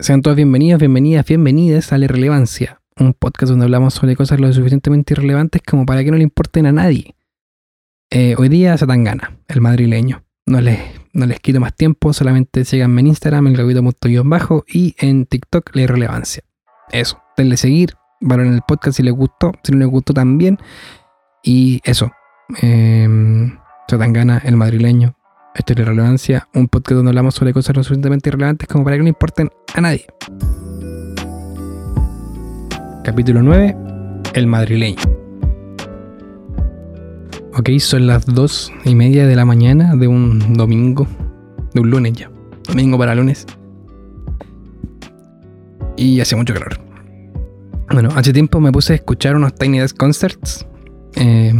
Sean 0.00 0.22
todos 0.22 0.34
bienvenidos, 0.34 0.80
bienvenidas, 0.80 1.26
bienvenidas 1.26 1.92
a 1.92 1.98
La 1.98 2.06
Irrelevancia, 2.06 2.80
un 2.98 3.12
podcast 3.12 3.50
donde 3.50 3.66
hablamos 3.66 3.92
sobre 3.92 4.16
cosas 4.16 4.40
lo 4.40 4.50
suficientemente 4.50 5.12
irrelevantes 5.12 5.60
como 5.60 5.84
para 5.84 6.02
que 6.02 6.10
no 6.10 6.16
le 6.16 6.22
importen 6.22 6.64
a 6.64 6.72
nadie. 6.72 7.14
Eh, 8.08 8.34
hoy 8.38 8.48
día 8.48 8.74
ganas, 9.04 9.30
el 9.48 9.60
madrileño. 9.60 10.24
No 10.46 10.62
les, 10.62 10.78
no 11.12 11.26
les 11.26 11.38
quito 11.40 11.60
más 11.60 11.76
tiempo, 11.76 12.14
solamente 12.14 12.64
síganme 12.64 13.02
en 13.02 13.08
Instagram, 13.08 13.48
el 13.48 13.56
bajo 14.24 14.64
y 14.66 14.94
en 14.98 15.26
TikTok, 15.26 15.76
La 15.76 15.82
Irrelevancia. 15.82 16.44
Eso, 16.90 17.22
denle 17.36 17.58
seguir, 17.58 17.92
valoren 18.22 18.54
el 18.54 18.62
podcast 18.66 18.96
si 18.96 19.02
les 19.02 19.12
gustó, 19.12 19.52
si 19.62 19.72
no 19.72 19.80
les 19.80 19.88
gustó 19.88 20.14
también. 20.14 20.56
Y 21.42 21.82
eso, 21.84 22.10
eh, 22.62 23.06
ganas, 23.86 24.46
el 24.46 24.56
madrileño, 24.56 25.14
esto 25.54 25.72
es 25.72 25.78
Irrelevancia, 25.78 26.48
un 26.54 26.68
podcast 26.68 26.96
donde 26.96 27.10
hablamos 27.10 27.34
sobre 27.34 27.52
cosas 27.52 27.76
lo 27.76 27.82
suficientemente 27.82 28.28
irrelevantes 28.28 28.68
como 28.68 28.84
para 28.84 28.96
que 28.96 29.02
no 29.02 29.08
importen 29.08 29.50
a 29.74 29.80
nadie. 29.80 30.06
Capítulo 33.04 33.42
9, 33.42 33.76
El 34.34 34.46
madrileño. 34.46 35.00
Ok, 37.54 37.70
son 37.78 38.06
las 38.06 38.26
dos 38.26 38.72
y 38.84 38.94
media 38.94 39.26
de 39.26 39.34
la 39.34 39.44
mañana 39.44 39.96
de 39.96 40.06
un 40.06 40.54
domingo, 40.54 41.06
de 41.74 41.80
un 41.80 41.90
lunes 41.90 42.12
ya, 42.12 42.30
domingo 42.68 42.96
para 42.96 43.14
lunes. 43.14 43.46
Y 45.96 46.20
hace 46.20 46.36
mucho 46.36 46.54
calor. 46.54 46.80
Bueno, 47.92 48.10
hace 48.14 48.32
tiempo 48.32 48.60
me 48.60 48.70
puse 48.70 48.92
a 48.92 48.96
escuchar 48.96 49.34
unos 49.34 49.54
Tiny 49.54 49.80
Desk 49.80 49.96
Concerts. 49.96 50.66
Eh, 51.16 51.52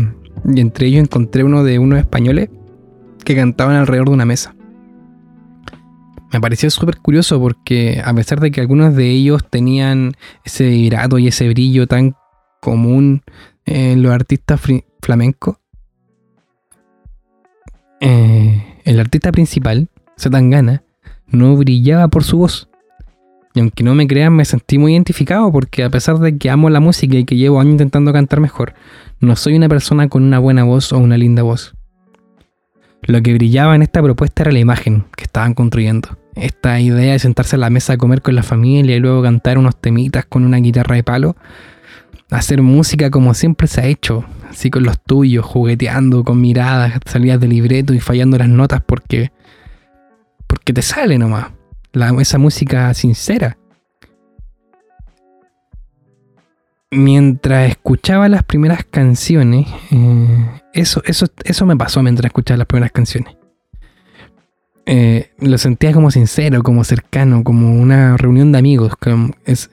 y 0.46 0.60
entre 0.60 0.86
ellos 0.86 1.02
encontré 1.02 1.42
uno 1.42 1.64
de 1.64 1.78
unos 1.78 1.98
españoles 1.98 2.48
que 3.24 3.37
cantaban 3.37 3.77
alrededor 3.77 4.09
de 4.09 4.15
una 4.15 4.24
mesa. 4.24 4.55
Me 6.33 6.41
pareció 6.41 6.70
súper 6.70 6.98
curioso 6.98 7.41
porque 7.41 8.01
a 8.05 8.15
pesar 8.15 8.41
de 8.41 8.51
que 8.51 8.60
algunos 8.60 8.95
de 8.95 9.10
ellos 9.10 9.45
tenían 9.48 10.12
ese 10.45 10.69
vibrato 10.69 11.19
y 11.19 11.27
ese 11.27 11.48
brillo 11.48 11.87
tan 11.87 12.15
común 12.60 13.23
en 13.65 14.02
los 14.02 14.12
artistas 14.12 14.60
flamencos, 15.02 15.57
eh, 18.01 18.80
el 18.85 19.01
artista 19.01 19.32
principal, 19.32 19.88
Zetangana, 20.16 20.84
no 21.27 21.57
brillaba 21.57 22.09
por 22.09 22.24
su 22.24 22.38
voz. 22.38 22.68
Y 23.52 23.60
aunque 23.60 23.82
no 23.82 23.95
me 23.95 24.07
crean, 24.07 24.34
me 24.34 24.45
sentí 24.45 24.79
muy 24.79 24.93
identificado 24.93 25.51
porque 25.51 25.82
a 25.82 25.90
pesar 25.90 26.18
de 26.18 26.38
que 26.38 26.51
amo 26.51 26.71
la 26.71 26.79
música 26.79 27.16
y 27.16 27.24
que 27.24 27.37
llevo 27.37 27.60
años 27.60 27.73
intentando 27.73 28.12
cantar 28.12 28.38
mejor, 28.38 28.74
no 29.18 29.34
soy 29.34 29.57
una 29.57 29.68
persona 29.68 30.09
con 30.09 30.23
una 30.23 30.38
buena 30.38 30.62
voz 30.62 30.93
o 30.93 30.99
una 30.99 31.18
linda 31.18 31.43
voz. 31.43 31.74
Lo 33.02 33.23
que 33.23 33.34
brillaba 33.34 33.74
en 33.74 33.82
esta 33.82 34.02
propuesta 34.02 34.43
era 34.43 34.52
la 34.52 34.59
imagen 34.59 35.04
que 35.16 35.24
estaban 35.24 35.54
construyendo. 35.54 36.18
Esta 36.34 36.80
idea 36.80 37.12
de 37.12 37.18
sentarse 37.18 37.56
a 37.56 37.59
la 37.59 37.70
mesa 37.70 37.95
a 37.95 37.96
comer 37.96 38.23
con 38.23 38.34
la 38.34 38.43
familia 38.43 38.96
y 38.96 39.01
luego 39.01 39.23
cantar 39.23 39.59
unos 39.59 39.80
temitas 39.80 40.26
con 40.26 40.45
una 40.45 40.59
guitarra 40.59 40.96
de 40.96 41.02
palo. 41.02 41.37
Hacer 42.30 42.62
música 42.62 43.10
como 43.10 43.34
siempre 43.34 43.66
se 43.66 43.80
ha 43.80 43.87
hecho, 43.87 44.24
así 44.48 44.71
con 44.71 44.84
los 44.84 45.01
tuyos, 45.02 45.45
jugueteando, 45.45 46.23
con 46.23 46.40
miradas, 46.40 46.93
salidas 47.04 47.40
de 47.40 47.48
libreto 47.48 47.93
y 47.93 48.01
fallando 48.01 48.38
las 48.38 48.48
notas 48.48 48.82
porque. 48.87 49.32
porque 50.46 50.73
te 50.73 50.82
sale 50.82 51.18
nomás. 51.18 51.48
esa 52.21 52.38
música 52.38 52.95
sincera. 52.95 53.56
Mientras 56.91 57.71
escuchaba 57.71 58.29
las 58.29 58.43
primeras 58.43 58.85
canciones, 58.85 59.66
eh, 59.91 60.46
eso, 60.73 61.02
eso, 61.05 61.27
eso 61.45 61.66
me 61.66 61.77
pasó 61.77 62.02
mientras 62.02 62.27
escuchaba 62.27 62.59
las 62.59 62.66
primeras 62.66 62.93
canciones. 62.93 63.37
Eh, 64.87 65.31
lo 65.38 65.56
sentía 65.59 65.93
como 65.93 66.11
sincero, 66.11 66.62
como 66.62 66.83
cercano, 66.84 67.44
como 67.44 67.81
una 67.81 68.16
reunión 68.16 68.50
de 68.53 68.59
amigos. 68.59 68.93
es, 69.44 69.71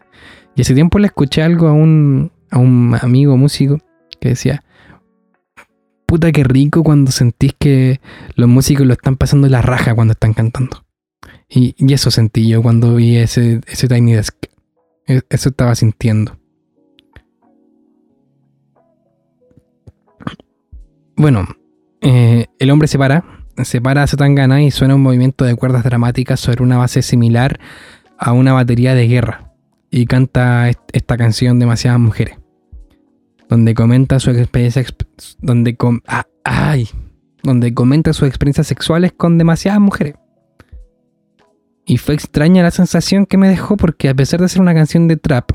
y 0.56 0.62
hace 0.62 0.76
tiempo 0.76 1.00
le 1.00 1.08
escuché 1.08 1.42
algo 1.42 1.68
a 1.68 1.74
un, 1.74 2.32
a 2.52 2.60
un 2.60 2.96
amigo 3.02 3.36
músico 3.38 3.80
que 4.20 4.30
decía, 4.30 4.64
puta 6.06 6.32
que 6.32 6.44
rico 6.44 6.84
cuando 6.84 7.12
sentís 7.12 7.54
que 7.58 8.00
los 8.36 8.48
músicos 8.48 8.86
lo 8.86 8.94
están 8.94 9.18
pasando 9.18 9.48
la 9.48 9.62
raja 9.62 9.96
cuando 9.96 10.14
están 10.14 10.34
cantando. 10.34 10.86
Y, 11.50 11.76
y 11.78 11.94
eso 11.94 12.12
sentí 12.12 12.48
yo 12.48 12.62
cuando 12.62 12.96
vi 12.96 13.18
ese, 13.18 13.62
ese 13.68 13.88
Tiny 13.88 14.14
Desk. 14.14 14.36
E, 15.08 15.22
eso 15.30 15.50
estaba 15.50 15.76
sintiendo. 15.76 16.38
Bueno, 21.18 21.48
eh, 22.02 22.46
el 22.60 22.70
hombre 22.70 22.88
se 22.88 23.00
para, 23.00 23.26
se 23.64 23.82
para 23.82 24.04
a 24.04 24.08
Zetangana 24.08 24.62
y 24.62 24.70
suena 24.70 24.94
un 24.94 25.02
movimiento 25.02 25.46
de 25.46 25.56
cuerdas 25.56 25.84
dramáticas 25.84 26.40
sobre 26.40 26.64
una 26.64 26.78
base 26.78 27.02
similar 27.02 27.60
a 28.20 28.34
una 28.34 28.54
batería 28.54 28.94
de 28.94 29.08
guerra. 29.08 29.52
Y 29.90 30.06
canta 30.06 30.70
esta 30.70 31.18
canción 31.18 31.58
Demasiadas 31.58 32.00
Mujeres. 32.00 32.38
Donde 33.50 33.74
comenta 33.74 34.20
su 34.20 34.30
experiencia. 34.30 34.86
Donde, 35.40 35.76
ah, 36.06 36.26
ay, 36.44 36.88
donde 37.42 37.74
comenta 37.74 38.14
sus 38.14 38.28
experiencias 38.28 38.68
sexuales 38.68 39.12
con 39.16 39.40
demasiadas 39.40 39.80
mujeres. 39.80 40.16
Y 41.86 41.98
fue 41.98 42.14
extraña 42.14 42.62
la 42.62 42.72
sensación 42.72 43.26
que 43.26 43.38
me 43.38 43.48
dejó 43.48 43.78
porque 43.78 44.10
a 44.10 44.14
pesar 44.14 44.42
de 44.42 44.50
ser 44.50 44.62
una 44.62 44.74
canción 44.74 45.08
de 45.08 45.16
trap, 45.18 45.52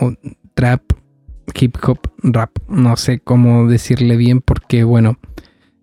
o 0.00 0.14
trap, 0.54 0.80
hip 1.54 1.76
hop 1.86 1.98
rap. 2.22 2.50
No 2.68 2.96
sé 2.96 3.20
cómo 3.20 3.66
decirle 3.68 4.16
bien 4.16 4.40
porque, 4.40 4.84
bueno, 4.84 5.18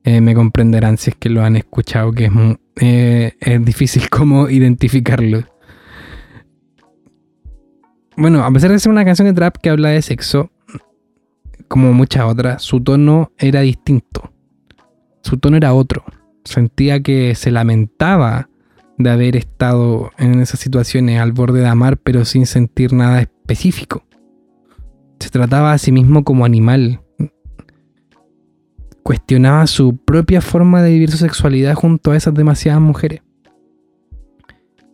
eh, 0.03 0.21
me 0.21 0.35
comprenderán 0.35 0.97
si 0.97 1.11
es 1.11 1.15
que 1.15 1.29
lo 1.29 1.43
han 1.43 1.55
escuchado, 1.55 2.11
que 2.11 2.25
es, 2.25 2.31
eh, 2.81 3.33
es 3.39 3.65
difícil 3.65 4.09
como 4.11 4.49
identificarlo. 4.49 5.43
Bueno, 8.15 8.43
a 8.43 8.51
pesar 8.51 8.71
de 8.71 8.79
ser 8.79 8.91
una 8.91 9.05
canción 9.05 9.27
de 9.27 9.33
trap 9.33 9.57
que 9.57 9.69
habla 9.69 9.89
de 9.89 10.01
sexo, 10.01 10.51
como 11.67 11.93
muchas 11.93 12.25
otras, 12.25 12.61
su 12.61 12.81
tono 12.81 13.31
era 13.37 13.61
distinto. 13.61 14.31
Su 15.23 15.37
tono 15.37 15.57
era 15.57 15.73
otro. 15.73 16.03
Sentía 16.43 17.01
que 17.01 17.33
se 17.33 17.49
lamentaba 17.49 18.49
de 18.97 19.09
haber 19.09 19.35
estado 19.35 20.11
en 20.19 20.39
esas 20.41 20.59
situaciones 20.59 21.19
al 21.19 21.31
borde 21.31 21.61
de 21.61 21.67
amar, 21.67 21.97
pero 21.97 22.25
sin 22.25 22.45
sentir 22.45 22.93
nada 22.93 23.21
específico 23.21 24.05
se 25.23 25.29
trataba 25.29 25.71
a 25.71 25.77
sí 25.77 25.91
mismo 25.91 26.23
como 26.23 26.43
animal. 26.43 26.99
Cuestionaba 29.03 29.65
su 29.67 29.95
propia 29.97 30.41
forma 30.41 30.81
de 30.81 30.91
vivir 30.91 31.11
su 31.11 31.17
sexualidad 31.17 31.75
junto 31.75 32.11
a 32.11 32.17
esas 32.17 32.33
demasiadas 32.33 32.81
mujeres. 32.81 33.21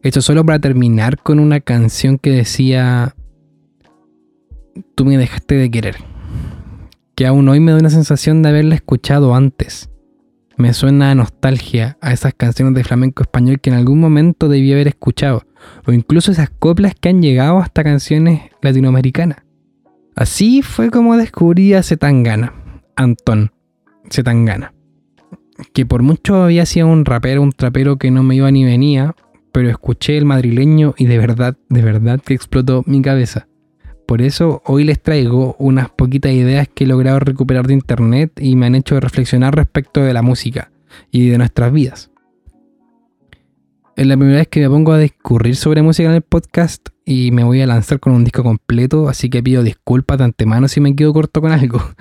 Esto 0.03 0.21
solo 0.21 0.45
para 0.45 0.59
terminar 0.59 1.17
con 1.17 1.39
una 1.39 1.59
canción 1.59 2.19
que 2.19 2.29
decía, 2.29 3.15
tú 4.95 5.05
me 5.05 5.17
dejaste 5.17 5.55
de 5.55 5.71
querer. 5.71 5.97
Que 7.15 7.25
aún 7.25 7.49
hoy 7.49 7.59
me 7.59 7.71
da 7.71 7.79
una 7.79 7.89
sensación 7.89 8.41
de 8.41 8.49
haberla 8.49 8.75
escuchado 8.75 9.35
antes. 9.35 9.89
Me 10.57 10.73
suena 10.73 11.11
a 11.11 11.15
nostalgia 11.15 11.97
a 12.01 12.13
esas 12.13 12.33
canciones 12.33 12.75
de 12.75 12.83
flamenco 12.83 13.23
español 13.23 13.59
que 13.59 13.71
en 13.71 13.77
algún 13.77 13.99
momento 13.99 14.47
debí 14.47 14.71
haber 14.71 14.87
escuchado. 14.87 15.43
O 15.87 15.91
incluso 15.91 16.31
esas 16.31 16.49
coplas 16.49 16.93
que 16.93 17.09
han 17.09 17.21
llegado 17.21 17.57
hasta 17.57 17.83
canciones 17.83 18.43
latinoamericanas. 18.61 19.48
Así 20.15 20.61
fue 20.61 20.89
como 20.89 21.17
descubrí 21.17 21.73
a 21.73 21.83
Zetangana, 21.83 22.53
Anton 22.95 23.51
Zetangana, 24.09 24.73
que 25.73 25.85
por 25.85 26.03
mucho 26.03 26.43
había 26.43 26.65
sido 26.65 26.87
un 26.87 27.05
rapero, 27.05 27.41
un 27.41 27.51
trapero 27.51 27.97
que 27.97 28.11
no 28.11 28.23
me 28.23 28.35
iba 28.35 28.51
ni 28.51 28.63
venía, 28.63 29.15
pero 29.51 29.69
escuché 29.69 30.17
el 30.17 30.25
madrileño 30.25 30.93
y 30.97 31.05
de 31.05 31.17
verdad, 31.17 31.57
de 31.69 31.81
verdad 31.81 32.19
que 32.19 32.33
explotó 32.33 32.83
mi 32.85 33.01
cabeza. 33.01 33.47
Por 34.05 34.21
eso 34.21 34.63
hoy 34.65 34.83
les 34.85 35.01
traigo 35.01 35.55
unas 35.59 35.89
poquitas 35.89 36.31
ideas 36.31 36.67
que 36.67 36.83
he 36.83 36.87
logrado 36.87 37.19
recuperar 37.19 37.67
de 37.67 37.75
internet 37.75 38.31
y 38.39 38.55
me 38.55 38.65
han 38.65 38.75
hecho 38.75 38.99
reflexionar 38.99 39.55
respecto 39.55 40.01
de 40.01 40.13
la 40.13 40.23
música 40.23 40.71
y 41.11 41.29
de 41.29 41.37
nuestras 41.37 41.71
vidas. 41.71 42.11
Es 43.99 44.07
la 44.07 44.15
primera 44.15 44.37
vez 44.37 44.47
que 44.47 44.61
me 44.61 44.69
pongo 44.69 44.93
a 44.93 44.97
discurrir 44.97 45.57
sobre 45.57 45.81
música 45.81 46.07
en 46.07 46.15
el 46.15 46.21
podcast 46.21 46.87
y 47.03 47.31
me 47.31 47.43
voy 47.43 47.59
a 47.59 47.67
lanzar 47.67 47.99
con 47.99 48.13
un 48.13 48.23
disco 48.23 48.43
completo, 48.43 49.09
así 49.09 49.29
que 49.29 49.43
pido 49.43 49.61
disculpas 49.61 50.19
de 50.19 50.23
antemano 50.23 50.69
si 50.69 50.79
me 50.79 50.95
quedo 50.95 51.11
corto 51.11 51.41
con 51.41 51.51
algo. 51.51 51.83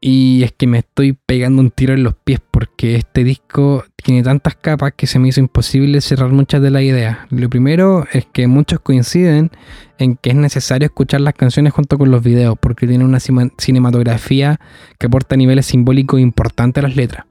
Y 0.00 0.44
es 0.44 0.52
que 0.52 0.68
me 0.68 0.78
estoy 0.78 1.18
pegando 1.26 1.60
un 1.60 1.72
tiro 1.72 1.92
en 1.92 2.04
los 2.04 2.14
pies 2.14 2.38
porque 2.52 2.94
este 2.94 3.24
disco 3.24 3.84
tiene 3.96 4.22
tantas 4.22 4.54
capas 4.54 4.92
que 4.96 5.08
se 5.08 5.18
me 5.18 5.26
hizo 5.26 5.40
imposible 5.40 6.00
cerrar 6.00 6.30
muchas 6.30 6.62
de 6.62 6.70
las 6.70 6.82
ideas. 6.82 7.18
Lo 7.30 7.50
primero 7.50 8.06
es 8.12 8.24
que 8.24 8.46
muchos 8.46 8.78
coinciden 8.78 9.50
en 9.98 10.14
que 10.14 10.30
es 10.30 10.36
necesario 10.36 10.86
escuchar 10.86 11.22
las 11.22 11.34
canciones 11.34 11.72
junto 11.72 11.98
con 11.98 12.12
los 12.12 12.22
videos 12.22 12.56
porque 12.60 12.86
tiene 12.86 13.04
una 13.04 13.18
cinematografía 13.18 14.60
que 15.00 15.06
aporta 15.08 15.34
niveles 15.34 15.66
simbólicos 15.66 16.20
importantes 16.20 16.84
a 16.84 16.86
las 16.86 16.94
letras. 16.94 17.27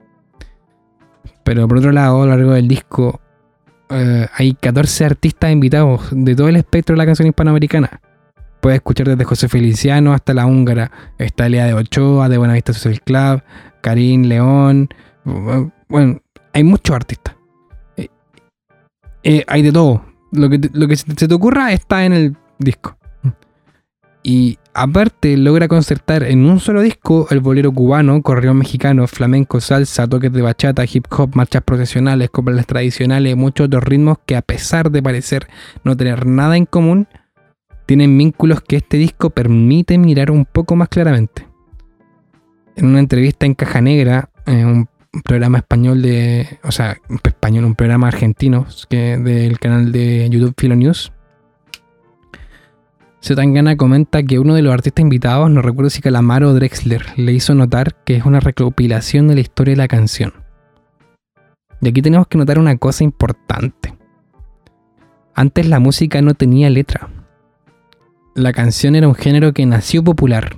Pero 1.48 1.66
por 1.66 1.78
otro 1.78 1.92
lado, 1.92 2.24
a 2.24 2.26
lo 2.26 2.36
largo 2.36 2.52
del 2.52 2.68
disco 2.68 3.22
eh, 3.88 4.26
hay 4.34 4.52
14 4.52 5.06
artistas 5.06 5.50
invitados 5.50 6.08
de 6.10 6.36
todo 6.36 6.46
el 6.46 6.56
espectro 6.56 6.92
de 6.92 6.98
la 6.98 7.06
canción 7.06 7.26
hispanoamericana. 7.26 8.02
Puedes 8.60 8.76
escuchar 8.76 9.08
desde 9.08 9.24
José 9.24 9.48
Feliciano 9.48 10.12
hasta 10.12 10.34
la 10.34 10.44
húngara. 10.44 10.90
Está 11.16 11.48
Lea 11.48 11.64
de 11.64 11.72
Ochoa, 11.72 12.28
de 12.28 12.36
Buenavista 12.36 12.74
Social 12.74 13.00
Club, 13.00 13.42
Karim 13.80 14.24
León. 14.24 14.90
Bueno, 15.88 16.20
hay 16.52 16.64
muchos 16.64 16.94
artistas. 16.94 17.34
Eh, 17.96 18.08
eh, 19.22 19.42
hay 19.48 19.62
de 19.62 19.72
todo. 19.72 20.04
Lo 20.32 20.50
que, 20.50 20.60
lo 20.70 20.86
que 20.86 20.96
se 20.96 21.26
te 21.28 21.34
ocurra 21.34 21.72
está 21.72 22.04
en 22.04 22.12
el 22.12 22.36
disco. 22.58 22.98
Y 24.22 24.58
aparte 24.78 25.36
logra 25.36 25.66
concertar 25.66 26.22
en 26.22 26.46
un 26.46 26.60
solo 26.60 26.80
disco 26.82 27.26
el 27.30 27.40
bolero 27.40 27.72
cubano, 27.72 28.22
correo 28.22 28.54
mexicano, 28.54 29.06
flamenco, 29.08 29.60
salsa, 29.60 30.06
toques 30.06 30.32
de 30.32 30.40
bachata, 30.40 30.84
hip 30.84 31.06
hop, 31.10 31.34
marchas 31.34 31.62
procesionales, 31.62 32.30
coplas 32.30 32.66
tradicionales 32.66 33.32
y 33.32 33.36
muchos 33.36 33.66
otros 33.66 33.82
ritmos 33.82 34.18
que 34.24 34.36
a 34.36 34.42
pesar 34.42 34.92
de 34.92 35.02
parecer 35.02 35.48
no 35.82 35.96
tener 35.96 36.26
nada 36.26 36.56
en 36.56 36.64
común, 36.64 37.08
tienen 37.86 38.16
vínculos 38.16 38.60
que 38.60 38.76
este 38.76 38.98
disco 38.98 39.30
permite 39.30 39.98
mirar 39.98 40.30
un 40.30 40.44
poco 40.44 40.76
más 40.76 40.88
claramente. 40.88 41.46
En 42.76 42.86
una 42.86 43.00
entrevista 43.00 43.46
en 43.46 43.54
Caja 43.54 43.80
Negra, 43.80 44.30
en 44.46 44.66
un 44.66 44.88
programa 45.24 45.58
español 45.58 46.02
de, 46.02 46.60
o 46.62 46.70
sea, 46.70 46.98
español, 47.24 47.64
un 47.64 47.74
programa 47.74 48.06
argentino 48.06 48.66
del 48.90 49.58
canal 49.58 49.90
de 49.90 50.28
YouTube 50.30 50.54
Filo 50.56 50.76
News, 50.76 51.12
Zetangana 53.20 53.76
comenta 53.76 54.22
que 54.22 54.38
uno 54.38 54.54
de 54.54 54.62
los 54.62 54.72
artistas 54.72 55.02
invitados, 55.02 55.50
no 55.50 55.60
recuerdo 55.60 55.90
si 55.90 56.00
Calamaro 56.00 56.50
o 56.50 56.54
Drexler, 56.54 57.04
le 57.16 57.32
hizo 57.32 57.54
notar 57.54 57.96
que 58.04 58.16
es 58.16 58.24
una 58.24 58.40
recopilación 58.40 59.28
de 59.28 59.34
la 59.34 59.40
historia 59.40 59.72
de 59.72 59.78
la 59.78 59.88
canción. 59.88 60.32
Y 61.80 61.88
aquí 61.88 62.02
tenemos 62.02 62.26
que 62.28 62.38
notar 62.38 62.58
una 62.58 62.76
cosa 62.76 63.04
importante. 63.04 63.96
Antes 65.34 65.68
la 65.68 65.78
música 65.78 66.22
no 66.22 66.34
tenía 66.34 66.70
letra. 66.70 67.08
La 68.34 68.52
canción 68.52 68.94
era 68.94 69.08
un 69.08 69.14
género 69.14 69.52
que 69.52 69.66
nació 69.66 70.02
popular, 70.02 70.56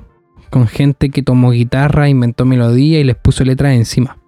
con 0.51 0.67
gente 0.67 1.11
que 1.11 1.23
tomó 1.23 1.51
guitarra, 1.51 2.09
inventó 2.09 2.45
melodía 2.45 3.01
y 3.01 3.05
les 3.05 3.17
puso 3.17 3.45
letras 3.45 3.75
encima. 3.75 4.19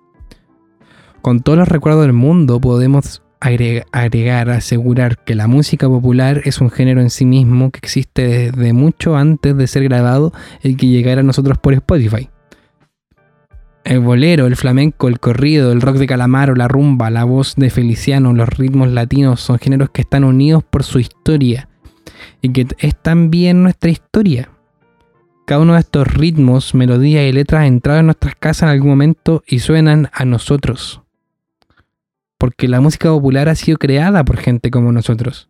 Con 1.20 1.40
todos 1.40 1.58
los 1.58 1.68
recuerdos 1.68 2.02
del 2.02 2.12
mundo 2.12 2.60
podemos 2.60 3.21
agregar, 3.42 4.50
asegurar 4.50 5.18
que 5.18 5.34
la 5.34 5.48
música 5.48 5.88
popular 5.88 6.42
es 6.44 6.60
un 6.60 6.70
género 6.70 7.00
en 7.00 7.10
sí 7.10 7.24
mismo 7.24 7.72
que 7.72 7.78
existe 7.78 8.52
desde 8.52 8.72
mucho 8.72 9.16
antes 9.16 9.56
de 9.56 9.66
ser 9.66 9.84
grabado 9.84 10.32
y 10.62 10.76
que 10.76 10.86
llegara 10.86 11.22
a 11.22 11.24
nosotros 11.24 11.58
por 11.58 11.74
Spotify. 11.74 12.30
El 13.84 13.98
bolero, 13.98 14.46
el 14.46 14.54
flamenco, 14.54 15.08
el 15.08 15.18
corrido, 15.18 15.72
el 15.72 15.80
rock 15.80 15.96
de 15.96 16.06
Calamaro, 16.06 16.54
la 16.54 16.68
rumba, 16.68 17.10
la 17.10 17.24
voz 17.24 17.56
de 17.56 17.68
Feliciano, 17.68 18.32
los 18.32 18.48
ritmos 18.48 18.88
latinos 18.92 19.40
son 19.40 19.58
géneros 19.58 19.90
que 19.90 20.02
están 20.02 20.22
unidos 20.22 20.62
por 20.62 20.84
su 20.84 21.00
historia 21.00 21.68
y 22.42 22.50
que 22.50 22.68
es 22.78 22.94
también 22.94 23.64
nuestra 23.64 23.90
historia. 23.90 24.50
Cada 25.46 25.60
uno 25.60 25.74
de 25.74 25.80
estos 25.80 26.06
ritmos, 26.06 26.76
melodías 26.76 27.24
y 27.24 27.32
letras 27.32 27.62
han 27.62 27.66
entrado 27.66 27.98
en 27.98 28.06
nuestras 28.06 28.36
casas 28.36 28.62
en 28.62 28.68
algún 28.68 28.90
momento 28.90 29.42
y 29.48 29.58
suenan 29.58 30.10
a 30.12 30.24
nosotros 30.24 31.01
porque 32.42 32.66
la 32.66 32.80
música 32.80 33.08
popular 33.08 33.48
ha 33.48 33.54
sido 33.54 33.78
creada 33.78 34.24
por 34.24 34.36
gente 34.36 34.72
como 34.72 34.90
nosotros. 34.90 35.48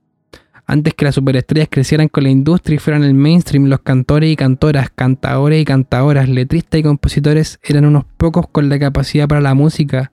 Antes 0.67 0.93
que 0.93 1.07
las 1.07 1.15
superestrellas 1.15 1.71
crecieran 1.71 2.09
con 2.09 2.25
la 2.25 2.29
industria 2.29 2.77
y 2.77 2.79
fueran 2.79 3.03
el 3.03 3.15
mainstream, 3.15 3.65
los 3.65 3.81
cantores 3.81 4.31
y 4.31 4.37
cantoras, 4.37 4.91
cantadores 4.95 5.63
y 5.63 5.65
cantadoras, 5.65 6.29
letristas 6.29 6.81
y 6.81 6.83
compositores 6.83 7.59
eran 7.63 7.87
unos 7.87 8.05
pocos 8.19 8.47
con 8.47 8.69
la 8.69 8.79
capacidad 8.79 9.27
para 9.27 9.41
la 9.41 9.55
música, 9.55 10.13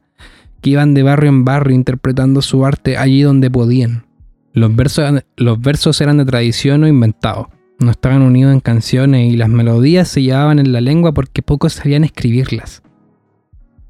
que 0.62 0.70
iban 0.70 0.94
de 0.94 1.04
barrio 1.04 1.28
en 1.28 1.44
barrio 1.44 1.76
interpretando 1.76 2.42
su 2.42 2.66
arte 2.66 2.96
allí 2.96 3.24
donde 3.24 3.52
podían. 3.52 4.06
Los 4.54 4.74
versos, 4.74 5.22
los 5.36 5.60
versos 5.60 6.00
eran 6.00 6.20
de 6.20 6.24
tradición 6.24 6.86
o 6.86 6.88
inventados, 6.88 7.48
no 7.80 7.92
estaban 7.92 8.22
unidos 8.22 8.54
en 8.54 8.62
canciones 8.62 9.34
y 9.34 9.36
las 9.36 9.50
melodías 9.50 10.08
se 10.08 10.22
llevaban 10.22 10.60
en 10.60 10.72
la 10.72 10.80
lengua 10.80 11.14
porque 11.14 11.42
pocos 11.42 11.74
sabían 11.74 12.06
escribirlas. 12.06 12.84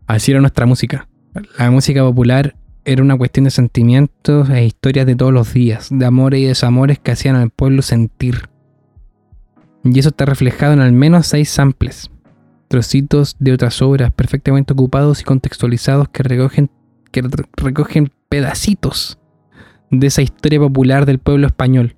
Así 0.07 0.31
era 0.31 0.41
nuestra 0.41 0.65
música. 0.65 1.07
La 1.59 1.69
música 1.69 2.01
popular 2.01 2.55
era 2.85 3.03
una 3.03 3.17
cuestión 3.17 3.45
de 3.45 3.51
sentimientos 3.51 4.49
e 4.49 4.65
historias 4.65 5.05
de 5.05 5.15
todos 5.15 5.33
los 5.33 5.53
días, 5.53 5.89
de 5.91 6.05
amores 6.05 6.41
y 6.41 6.45
desamores 6.45 6.99
que 6.99 7.11
hacían 7.11 7.35
al 7.35 7.49
pueblo 7.49 7.81
sentir. 7.81 8.49
Y 9.83 9.99
eso 9.99 10.09
está 10.09 10.25
reflejado 10.25 10.73
en 10.73 10.79
al 10.79 10.91
menos 10.91 11.27
seis 11.27 11.49
samples, 11.49 12.09
trocitos 12.67 13.35
de 13.39 13.53
otras 13.53 13.81
obras 13.81 14.11
perfectamente 14.11 14.73
ocupados 14.73 15.21
y 15.21 15.23
contextualizados 15.23 16.09
que 16.09 16.23
recogen, 16.23 16.69
que 17.11 17.23
recogen 17.55 18.11
pedacitos 18.29 19.19
de 19.91 20.07
esa 20.07 20.21
historia 20.21 20.59
popular 20.59 21.05
del 21.05 21.19
pueblo 21.19 21.47
español. 21.47 21.95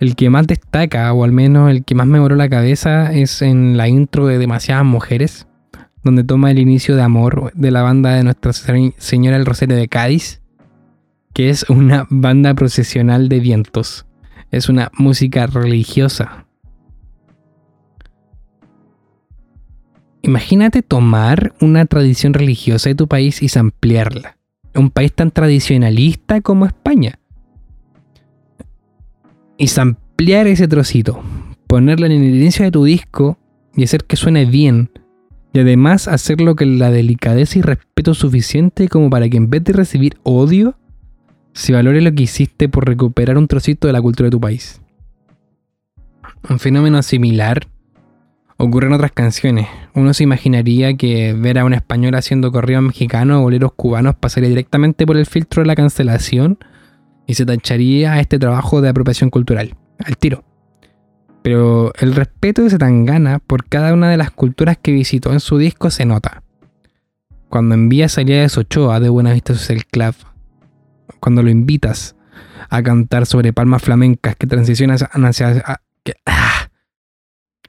El 0.00 0.16
que 0.16 0.30
más 0.30 0.46
destaca, 0.46 1.12
o 1.12 1.24
al 1.24 1.32
menos 1.32 1.70
el 1.70 1.84
que 1.84 1.94
más 1.94 2.06
me 2.06 2.18
voló 2.18 2.34
la 2.34 2.48
cabeza, 2.48 3.12
es 3.12 3.42
en 3.42 3.76
la 3.76 3.88
intro 3.88 4.26
de 4.26 4.38
Demasiadas 4.38 4.84
Mujeres, 4.84 5.46
donde 6.02 6.24
toma 6.24 6.50
el 6.50 6.58
inicio 6.58 6.96
de 6.96 7.02
Amor 7.02 7.52
de 7.54 7.70
la 7.70 7.82
banda 7.82 8.14
de 8.14 8.24
Nuestra 8.24 8.52
Señora 8.52 9.36
del 9.36 9.46
Rosario 9.46 9.76
de 9.76 9.88
Cádiz, 9.88 10.40
que 11.32 11.50
es 11.50 11.68
una 11.68 12.06
banda 12.10 12.54
procesional 12.54 13.28
de 13.28 13.40
vientos. 13.40 14.06
Es 14.50 14.68
una 14.68 14.90
música 14.96 15.46
religiosa. 15.46 16.46
Imagínate 20.22 20.82
tomar 20.82 21.54
una 21.60 21.86
tradición 21.86 22.34
religiosa 22.34 22.90
de 22.90 22.94
tu 22.94 23.08
país 23.08 23.42
y 23.42 23.58
ampliarla. 23.58 24.36
Un 24.74 24.90
país 24.90 25.12
tan 25.12 25.30
tradicionalista 25.30 26.40
como 26.40 26.66
España. 26.66 27.18
Y 29.56 29.68
ampliar 29.78 30.46
ese 30.46 30.68
trocito, 30.68 31.22
ponerlo 31.66 32.06
en 32.06 32.12
el 32.12 32.34
inicio 32.34 32.64
de 32.64 32.70
tu 32.70 32.84
disco 32.84 33.38
y 33.74 33.84
hacer 33.84 34.04
que 34.04 34.16
suene 34.16 34.46
bien 34.46 34.90
y 35.52 35.58
además 35.58 36.08
hacerlo 36.08 36.54
con 36.54 36.78
la 36.78 36.90
delicadeza 36.90 37.58
y 37.58 37.62
respeto 37.62 38.14
suficiente 38.14 38.88
como 38.88 39.10
para 39.10 39.28
que 39.28 39.36
en 39.36 39.50
vez 39.50 39.64
de 39.64 39.72
recibir 39.72 40.16
odio, 40.22 40.76
se 41.52 41.72
valore 41.72 42.00
lo 42.00 42.14
que 42.14 42.24
hiciste 42.24 42.68
por 42.68 42.86
recuperar 42.86 43.36
un 43.36 43.48
trocito 43.48 43.86
de 43.86 43.92
la 43.92 44.00
cultura 44.00 44.28
de 44.28 44.30
tu 44.30 44.40
país. 44.40 44.80
Un 46.48 46.58
fenómeno 46.58 47.02
similar 47.02 47.66
ocurre 48.56 48.86
en 48.86 48.92
otras 48.92 49.12
canciones. 49.12 49.66
Uno 49.94 50.14
se 50.14 50.22
imaginaría 50.22 50.96
que 50.96 51.32
ver 51.32 51.58
a 51.58 51.64
un 51.64 51.74
español 51.74 52.14
haciendo 52.14 52.52
corrido 52.52 52.82
mexicano 52.82 53.40
o 53.40 53.42
boleros 53.42 53.72
cubanos 53.72 54.14
pasaría 54.14 54.48
directamente 54.48 55.06
por 55.06 55.16
el 55.16 55.26
filtro 55.26 55.62
de 55.62 55.66
la 55.66 55.74
cancelación 55.74 56.58
y 57.26 57.34
se 57.34 57.46
tacharía 57.46 58.12
a 58.12 58.20
este 58.20 58.38
trabajo 58.38 58.80
de 58.80 58.90
apropiación 58.90 59.30
cultural. 59.30 59.74
Al 59.98 60.16
tiro. 60.16 60.44
Pero 61.42 61.92
el 61.98 62.14
respeto 62.14 62.62
de 62.62 62.70
Zetangana 62.70 63.38
por 63.38 63.66
cada 63.66 63.94
una 63.94 64.10
de 64.10 64.16
las 64.16 64.30
culturas 64.30 64.76
que 64.80 64.92
visitó 64.92 65.32
en 65.32 65.40
su 65.40 65.58
disco 65.58 65.90
se 65.90 66.04
nota. 66.04 66.42
Cuando 67.48 67.74
envías 67.74 68.18
a 68.18 68.24
de 68.24 68.50
Ochoa 68.56 69.00
de 69.00 69.08
Buenavista 69.08 69.54
Social 69.54 69.84
Club, 69.86 70.14
cuando 71.18 71.42
lo 71.42 71.50
invitas 71.50 72.14
a 72.68 72.82
cantar 72.82 73.26
sobre 73.26 73.52
palmas 73.52 73.82
flamencas 73.82 74.36
que 74.36 74.46
transicionan 74.46 74.98
hacia... 75.24 75.80
Ah, 76.26 76.68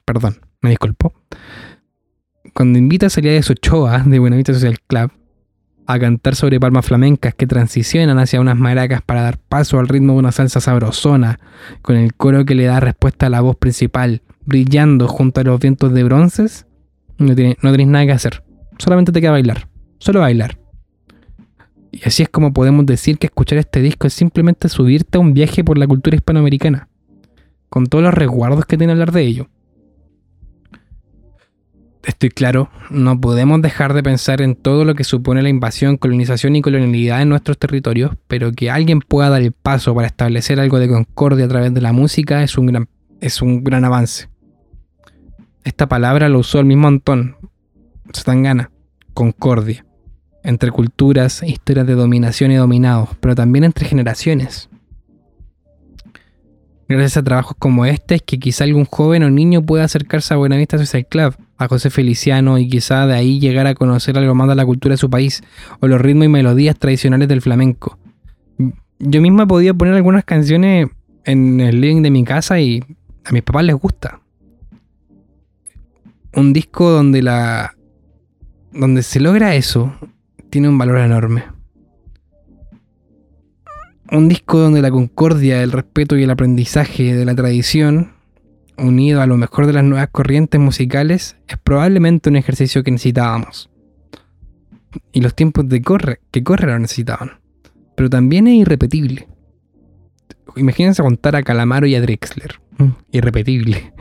perdón, 0.06 0.42
me 0.62 0.70
disculpo. 0.70 1.14
Cuando 2.54 2.78
invitas 2.78 3.18
a 3.18 3.22
de 3.22 3.40
Ochoa 3.40 4.00
de 4.00 4.20
Buenavista 4.20 4.54
Social 4.54 4.80
Club 4.86 5.12
a 5.94 6.00
cantar 6.00 6.36
sobre 6.36 6.60
palmas 6.60 6.86
flamencas 6.86 7.34
que 7.34 7.48
transicionan 7.48 8.20
hacia 8.20 8.42
unas 8.42 8.58
maracas 8.58 9.02
para 9.02 9.24
dar 9.24 9.38
paso 9.38 9.80
al 9.80 9.88
ritmo 9.88 10.14
de 10.14 10.20
una 10.20 10.32
salsa 10.32 10.60
sabrosona, 10.60 11.40
con 11.82 11.96
el 11.96 12.14
coro 12.14 12.46
que 12.46 12.56
le 12.56 12.66
da 12.66 12.80
respuesta 12.80 13.28
a 13.28 13.30
la 13.30 13.42
voz 13.42 13.56
principal, 13.56 14.22
brillando 14.46 15.08
junto 15.08 15.42
a 15.42 15.44
los 15.44 15.60
vientos 15.60 15.94
de 15.94 16.04
bronces, 16.04 16.66
no, 17.18 17.36
tiene, 17.36 17.58
no 17.62 17.72
nada 17.72 18.06
que 18.06 18.12
hacer. 18.12 18.44
Solamente 18.78 19.12
te 19.12 19.22
queda 19.22 19.32
bailar. 19.32 19.68
Solo 20.00 20.22
bailar. 20.22 20.58
Y 21.92 22.02
así 22.06 22.24
es 22.24 22.30
como 22.30 22.54
podemos 22.54 22.86
decir 22.86 23.18
que 23.18 23.28
escuchar 23.28 23.60
este 23.60 23.82
disco 23.82 24.08
es 24.08 24.14
simplemente 24.14 24.70
subirte 24.70 25.18
a 25.18 25.22
un 25.22 25.34
viaje 25.34 25.64
por 25.64 25.78
la 25.78 25.88
cultura 25.88 26.16
hispanoamericana, 26.16 26.88
con 27.70 27.88
todos 27.88 28.04
los 28.04 28.14
resguardos 28.14 28.66
que 28.66 28.78
tiene 28.78 28.94
hablar 28.94 29.12
de 29.12 29.22
ello 29.22 29.50
estoy 32.04 32.30
claro, 32.30 32.70
no 32.90 33.20
podemos 33.20 33.62
dejar 33.62 33.94
de 33.94 34.04
pensar 34.04 34.42
en 34.42 34.56
todo 34.56 34.86
lo 34.86 34.96
que 34.96 35.04
supone 35.04 35.42
la 35.42 35.50
invasión, 35.50 35.98
colonización 35.98 36.56
y 36.56 36.62
colonialidad 36.62 37.22
en 37.22 37.30
nuestros 37.30 37.58
territorios, 37.58 38.12
pero 38.28 38.52
que 38.52 38.70
alguien 38.70 39.00
pueda 39.00 39.30
dar 39.30 39.42
el 39.42 39.52
paso 39.52 39.94
para 39.94 40.08
establecer 40.08 40.60
algo 40.60 40.80
de 40.80 40.88
concordia 40.88 41.46
a 41.46 41.50
través 41.50 41.74
de 41.74 41.82
la 41.82 41.94
música 41.94 42.44
es 42.44 42.58
un 42.58 42.68
gran, 42.68 42.90
es 43.20 43.42
un 43.42 43.64
gran 43.64 43.86
avance. 43.86 44.30
Esta 45.64 45.88
palabra 45.88 46.28
lo 46.28 46.40
usó 46.40 46.60
el 46.60 46.66
mismo 46.66 46.88
Antón 46.88 47.36
gana 48.26 48.72
concordia, 49.14 49.86
entre 50.44 50.72
culturas, 50.72 51.44
historias 51.44 51.88
de 51.88 51.94
dominación 51.94 52.52
y 52.52 52.56
dominados, 52.56 53.10
pero 53.20 53.36
también 53.36 53.64
entre 53.64 53.86
generaciones. 53.86 54.70
Gracias 56.88 57.18
a 57.18 57.24
trabajos 57.24 57.56
como 57.58 57.86
este 57.86 58.16
es 58.16 58.22
que 58.22 58.40
quizá 58.40 58.64
algún 58.64 58.86
joven 58.86 59.24
o 59.24 59.30
niño 59.30 59.62
pueda 59.62 59.86
acercarse 59.86 60.34
a 60.34 60.38
Buenavista 60.38 60.78
Social 60.78 61.06
Club, 61.06 61.36
a 61.62 61.68
José 61.68 61.90
Feliciano 61.90 62.58
y 62.58 62.68
quizá 62.68 63.06
de 63.06 63.14
ahí 63.14 63.40
llegar 63.40 63.68
a 63.68 63.76
conocer 63.76 64.18
algo 64.18 64.34
más 64.34 64.48
de 64.48 64.56
la 64.56 64.66
cultura 64.66 64.94
de 64.94 64.98
su 64.98 65.10
país 65.10 65.44
o 65.80 65.88
los 65.88 66.02
ritmos 66.02 66.26
y 66.26 66.30
melodías 66.30 66.78
tradicionales 66.78 67.28
del 67.28 67.42
flamenco. 67.42 67.98
Yo 69.00 69.22
misma 69.22 69.48
podía 69.48 69.74
poner 69.74 69.94
algunas 69.94 70.26
canciones 70.26 70.90
en 71.24 71.60
el 71.60 71.80
living 71.80 72.02
de 72.02 72.12
mi 72.12 72.24
casa 72.24 72.60
y 72.60 72.84
a 73.24 73.32
mis 73.32 73.44
papás 73.44 73.64
les 73.66 73.76
gusta. 73.76 74.22
Un 76.34 76.54
disco 76.54 76.90
donde 76.90 77.22
la 77.22 77.76
donde 78.72 79.04
se 79.04 79.20
logra 79.20 79.56
eso 79.56 79.94
tiene 80.50 80.70
un 80.70 80.78
valor 80.78 80.98
enorme. 80.98 81.44
un 84.12 84.28
disco 84.28 84.60
donde 84.60 84.82
la 84.82 84.92
concordia, 84.92 85.64
el 85.64 85.72
respeto 85.72 86.18
y 86.18 86.24
el 86.24 86.30
aprendizaje 86.32 87.16
de 87.16 87.24
la 87.24 87.34
tradición, 87.34 88.12
unido 88.78 89.22
a 89.22 89.28
lo 89.28 89.38
mejor 89.38 89.68
de 89.68 89.74
las 89.74 89.84
nuevas 89.84 90.10
corrientes 90.12 90.60
musicales, 90.60 91.38
es 91.48 91.58
probablemente 91.58 92.30
un 92.30 92.36
ejercicio 92.36 92.84
que 92.84 92.92
necesitábamos. 92.92 93.70
Y 95.12 95.22
los 95.22 95.36
tiempos 95.36 95.68
de 95.70 95.82
corre, 95.82 96.20
que 96.32 96.44
corre 96.44 96.68
lo 96.68 96.80
necesitaban. 96.80 97.40
Pero 97.96 98.10
también 98.10 98.48
es 98.48 98.56
irrepetible. 98.56 99.28
Imagínense 100.56 101.02
contar 101.02 101.36
a 101.36 101.44
Calamaro 101.44 101.88
y 101.88 101.96
a 101.96 102.02
Drexler. 102.02 102.60
Mm, 102.78 102.90
irrepetible. 103.12 103.94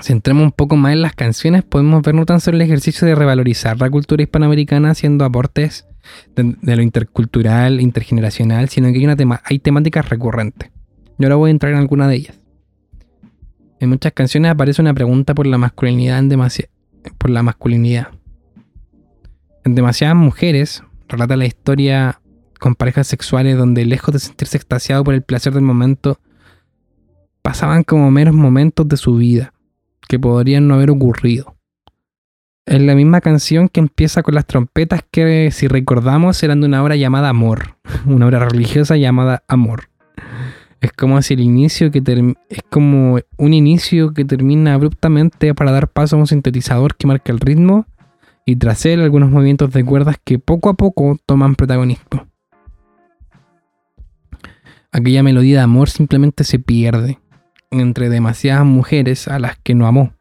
Si 0.00 0.12
entramos 0.12 0.44
un 0.44 0.52
poco 0.52 0.76
más 0.76 0.92
en 0.92 1.02
las 1.02 1.14
canciones, 1.14 1.62
podemos 1.62 2.02
ver 2.02 2.14
no 2.14 2.26
tan 2.26 2.40
solo 2.40 2.56
el 2.56 2.62
ejercicio 2.62 3.06
de 3.06 3.14
revalorizar 3.14 3.80
la 3.80 3.90
cultura 3.90 4.22
hispanoamericana 4.22 4.90
haciendo 4.90 5.24
aportes 5.24 5.86
de, 6.34 6.76
lo 6.76 6.82
intercultural, 6.82 7.80
intergeneracional, 7.80 8.68
sino 8.68 8.90
que 8.90 8.98
hay, 8.98 9.04
una 9.04 9.16
tema, 9.16 9.40
hay 9.44 9.58
temáticas 9.58 10.08
recurrentes. 10.08 10.70
Yo 11.18 11.26
ahora 11.26 11.36
voy 11.36 11.50
a 11.50 11.52
entrar 11.52 11.72
en 11.72 11.78
alguna 11.78 12.08
de 12.08 12.16
ellas. 12.16 12.41
En 13.82 13.88
muchas 13.88 14.12
canciones 14.12 14.52
aparece 14.52 14.80
una 14.80 14.94
pregunta 14.94 15.34
por 15.34 15.44
la 15.44 15.58
masculinidad 15.58 16.20
en 16.20 16.28
por 17.18 17.30
la 17.30 17.42
masculinidad. 17.42 18.10
En 19.64 19.74
demasiadas 19.74 20.14
mujeres 20.14 20.84
relata 21.08 21.36
la 21.36 21.46
historia 21.46 22.20
con 22.60 22.76
parejas 22.76 23.08
sexuales 23.08 23.58
donde 23.58 23.84
lejos 23.84 24.12
de 24.14 24.20
sentirse 24.20 24.56
extasiado 24.56 25.02
por 25.02 25.14
el 25.14 25.22
placer 25.22 25.52
del 25.52 25.64
momento, 25.64 26.20
pasaban 27.42 27.82
como 27.82 28.08
meros 28.12 28.36
momentos 28.36 28.86
de 28.86 28.96
su 28.96 29.16
vida 29.16 29.52
que 30.06 30.16
podrían 30.16 30.68
no 30.68 30.74
haber 30.74 30.92
ocurrido. 30.92 31.56
Es 32.64 32.80
la 32.80 32.94
misma 32.94 33.20
canción 33.20 33.68
que 33.68 33.80
empieza 33.80 34.22
con 34.22 34.36
las 34.36 34.46
trompetas 34.46 35.00
que, 35.10 35.50
si 35.50 35.66
recordamos, 35.66 36.40
eran 36.44 36.60
de 36.60 36.68
una 36.68 36.84
obra 36.84 36.94
llamada 36.94 37.30
Amor, 37.30 37.78
una 38.06 38.26
obra 38.26 38.48
religiosa 38.48 38.96
llamada 38.96 39.42
Amor. 39.48 39.88
Es 40.82 40.92
como 40.92 41.22
si 41.22 41.34
el 41.34 41.40
inicio 41.40 41.92
que 41.92 42.02
es 42.48 42.62
como 42.68 43.20
un 43.38 43.54
inicio 43.54 44.12
que 44.12 44.24
termina 44.24 44.74
abruptamente 44.74 45.54
para 45.54 45.70
dar 45.70 45.86
paso 45.86 46.16
a 46.16 46.18
un 46.18 46.26
sintetizador 46.26 46.96
que 46.96 47.06
marca 47.06 47.30
el 47.30 47.38
ritmo 47.38 47.86
y 48.44 48.56
tras 48.56 48.84
él 48.84 49.00
algunos 49.00 49.30
movimientos 49.30 49.70
de 49.72 49.84
cuerdas 49.84 50.16
que 50.24 50.40
poco 50.40 50.68
a 50.68 50.74
poco 50.74 51.16
toman 51.24 51.54
protagonismo. 51.54 52.26
Aquella 54.90 55.22
melodía 55.22 55.58
de 55.58 55.62
amor 55.62 55.88
simplemente 55.88 56.42
se 56.42 56.58
pierde 56.58 57.20
entre 57.70 58.08
demasiadas 58.08 58.66
mujeres 58.66 59.28
a 59.28 59.38
las 59.38 59.56
que 59.58 59.76
no 59.76 59.86
amó. 59.86 60.14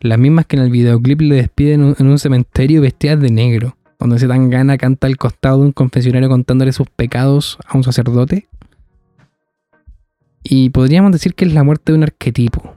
Las 0.00 0.18
mismas 0.18 0.46
que 0.46 0.56
en 0.56 0.62
el 0.62 0.70
videoclip 0.70 1.20
le 1.20 1.34
despiden 1.36 1.94
en 1.98 2.06
un 2.06 2.18
cementerio 2.18 2.80
vestidas 2.80 3.20
de 3.20 3.30
negro, 3.30 3.76
donde 3.98 4.18
se 4.18 4.28
dan 4.28 4.48
gana 4.48 4.78
canta 4.78 5.06
al 5.06 5.18
costado 5.18 5.58
de 5.58 5.66
un 5.66 5.72
confesionario 5.72 6.30
contándole 6.30 6.72
sus 6.72 6.88
pecados 6.88 7.58
a 7.66 7.76
un 7.76 7.84
sacerdote. 7.84 8.48
Y 10.48 10.70
podríamos 10.70 11.10
decir 11.10 11.34
que 11.34 11.44
es 11.44 11.52
la 11.52 11.64
muerte 11.64 11.90
de 11.90 11.98
un 11.98 12.04
arquetipo, 12.04 12.76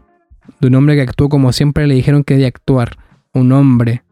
de 0.59 0.69
un 0.69 0.75
hombre 0.75 0.95
que 0.95 1.03
actuó 1.03 1.29
como 1.29 1.53
siempre 1.53 1.85
le 1.85 1.93
dijeron 1.93 2.23
que 2.23 2.33
debía 2.33 2.47
actuar, 2.47 2.97
un 3.31 3.51
hombre, 3.51 4.03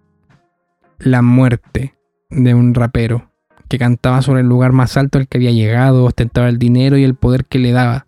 la 1.00 1.24
muerte 1.24 1.96
de 2.30 2.54
un 2.54 2.76
rapero, 2.76 3.32
que 3.68 3.80
cantaba 3.80 4.22
sobre 4.22 4.42
el 4.42 4.48
lugar 4.48 4.74
más 4.74 4.96
alto 4.96 5.18
al 5.18 5.28
que 5.28 5.40
había 5.40 5.50
llegado, 5.50 6.06
ostentaba 6.06 6.50
el 6.50 6.60
dinero 6.60 7.00
y 7.00 7.04
el 7.04 7.16
poder 7.16 7.46
que 7.46 7.58
le 7.58 7.72
daba. 7.72 8.06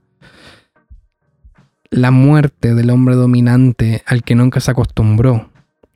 La 1.89 2.11
muerte 2.11 2.75
del 2.75 2.91
hombre 2.91 3.15
dominante 3.15 4.03
al 4.05 4.21
que 4.21 4.35
nunca 4.35 4.59
se 4.59 4.69
acostumbró, 4.69 5.49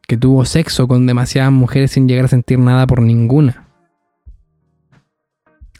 que 0.07 0.17
tuvo 0.17 0.45
sexo 0.45 0.87
con 0.87 1.05
demasiadas 1.05 1.51
mujeres 1.51 1.91
sin 1.91 2.07
llegar 2.07 2.25
a 2.25 2.29
sentir 2.29 2.57
nada 2.57 2.87
por 2.87 3.03
ninguna. 3.03 3.62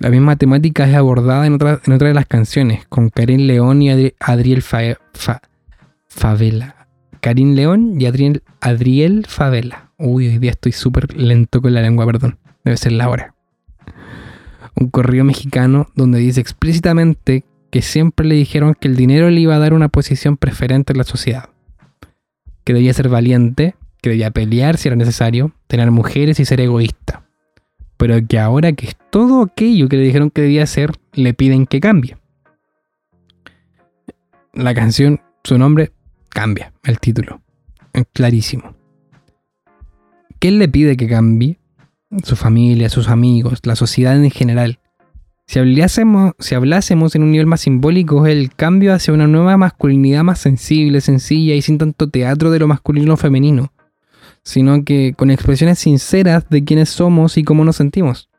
La 0.03 0.09
misma 0.09 0.35
temática 0.35 0.85
es 0.85 0.95
abordada 0.95 1.47
en 1.47 1.53
otra, 1.53 1.79
en 1.85 1.93
otra 1.93 2.09
de 2.09 2.13
las 2.13 2.25
canciones, 2.25 2.85
con 2.89 3.09
Karim 3.09 3.47
León 3.47 3.81
y 3.81 3.89
Adriel 4.19 4.61
Favela. 4.61 4.99
Karim 7.21 7.53
León 7.53 8.01
y 8.01 8.05
Adriel, 8.05 8.43
Adriel 8.59 9.25
Favela. 9.25 9.91
Uy, 9.97 10.27
hoy 10.27 10.39
día 10.39 10.51
estoy 10.51 10.73
súper 10.73 11.15
lento 11.15 11.61
con 11.61 11.73
la 11.73 11.81
lengua, 11.81 12.05
perdón. 12.05 12.37
Debe 12.65 12.75
ser 12.75 12.91
la 12.91 13.07
hora. 13.07 13.33
Un 14.75 14.89
correo 14.89 15.23
mexicano 15.23 15.87
donde 15.95 16.19
dice 16.19 16.41
explícitamente 16.41 17.45
que 17.71 17.81
siempre 17.81 18.27
le 18.27 18.35
dijeron 18.35 18.75
que 18.77 18.89
el 18.89 18.97
dinero 18.97 19.29
le 19.29 19.39
iba 19.39 19.55
a 19.55 19.59
dar 19.59 19.73
una 19.73 19.87
posición 19.87 20.35
preferente 20.35 20.91
en 20.91 20.97
la 20.97 21.05
sociedad. 21.05 21.47
Que 22.65 22.73
debía 22.73 22.91
ser 22.91 23.07
valiente, 23.07 23.75
que 24.01 24.09
debía 24.09 24.31
pelear 24.31 24.75
si 24.75 24.89
era 24.89 24.97
necesario, 24.97 25.53
tener 25.67 25.91
mujeres 25.91 26.41
y 26.41 26.45
ser 26.45 26.59
egoísta. 26.59 27.22
Pero 28.03 28.19
que 28.27 28.37
ahora 28.37 28.73
que 28.73 28.87
es 28.87 28.97
todo 29.11 29.43
aquello 29.43 29.87
que 29.87 29.95
le 29.95 30.03
dijeron 30.03 30.29
que 30.29 30.41
debía 30.41 30.63
hacer, 30.63 30.91
le 31.13 31.33
piden 31.33 31.65
que 31.65 31.79
cambie. 31.79 32.17
La 34.51 34.73
canción, 34.73 35.21
su 35.45 35.57
nombre, 35.57 35.93
cambia, 36.27 36.73
el 36.83 36.99
título. 36.99 37.41
Clarísimo. 38.11 38.75
¿Qué 40.39 40.51
le 40.51 40.67
pide 40.67 40.97
que 40.97 41.07
cambie? 41.07 41.59
Su 42.23 42.35
familia, 42.35 42.89
sus 42.89 43.07
amigos, 43.07 43.61
la 43.63 43.77
sociedad 43.77 44.21
en 44.21 44.31
general. 44.31 44.79
Si 45.47 45.59
hablásemos, 45.59 46.33
si 46.39 46.55
hablásemos 46.55 47.15
en 47.15 47.23
un 47.23 47.31
nivel 47.31 47.47
más 47.47 47.61
simbólico, 47.61 48.27
el 48.27 48.53
cambio 48.53 48.93
hacia 48.93 49.13
una 49.13 49.27
nueva 49.27 49.55
masculinidad 49.55 50.25
más 50.25 50.39
sensible, 50.39 50.99
sencilla 50.99 51.55
y 51.55 51.61
sin 51.61 51.77
tanto 51.77 52.09
teatro 52.09 52.51
de 52.51 52.59
lo 52.59 52.67
masculino 52.67 53.13
o 53.13 53.17
femenino, 53.17 53.71
sino 54.43 54.83
que 54.83 55.13
con 55.17 55.31
expresiones 55.31 55.79
sinceras 55.79 56.49
de 56.49 56.63
quiénes 56.63 56.89
somos 56.89 57.37
y 57.37 57.43
cómo 57.43 57.63
nos 57.63 57.77
sentimos. 57.77 58.29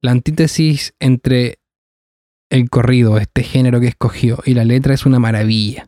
La 0.00 0.10
antítesis 0.10 0.94
entre 1.00 1.58
el 2.50 2.68
corrido, 2.68 3.18
este 3.18 3.42
género 3.42 3.80
que 3.80 3.88
escogió, 3.88 4.38
y 4.44 4.54
la 4.54 4.64
letra 4.64 4.92
es 4.92 5.06
una 5.06 5.18
maravilla. 5.18 5.86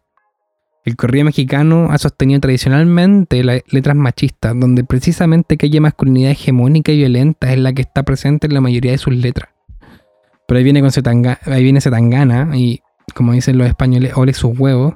El 0.85 0.97
corrido 0.97 1.25
mexicano 1.25 1.89
ha 1.91 1.99
sostenido 1.99 2.41
tradicionalmente 2.41 3.43
las 3.43 3.63
letras 3.71 3.97
machistas, 3.97 4.55
donde 4.59 4.85
precisamente 4.85 5.55
aquella 5.55 5.81
masculinidad 5.81 6.33
hegemónica 6.33 6.93
y 6.93 6.99
violenta 6.99 7.53
es 7.53 7.59
la 7.59 7.73
que 7.73 7.83
está 7.83 8.03
presente 8.03 8.47
en 8.47 8.55
la 8.55 8.61
mayoría 8.61 8.93
de 8.93 8.99
sus 8.99 9.15
letras. 9.15 9.49
Pero 10.47 10.59
ahí 10.59 10.65
viene 10.65 10.81
con 10.81 10.91
ahí 11.47 11.63
viene 11.63 11.81
y, 12.55 12.83
como 13.15 13.33
dicen 13.33 13.57
los 13.57 13.67
españoles, 13.67 14.13
ole 14.15 14.35
sus 14.35 14.59
huevos. 14.59 14.95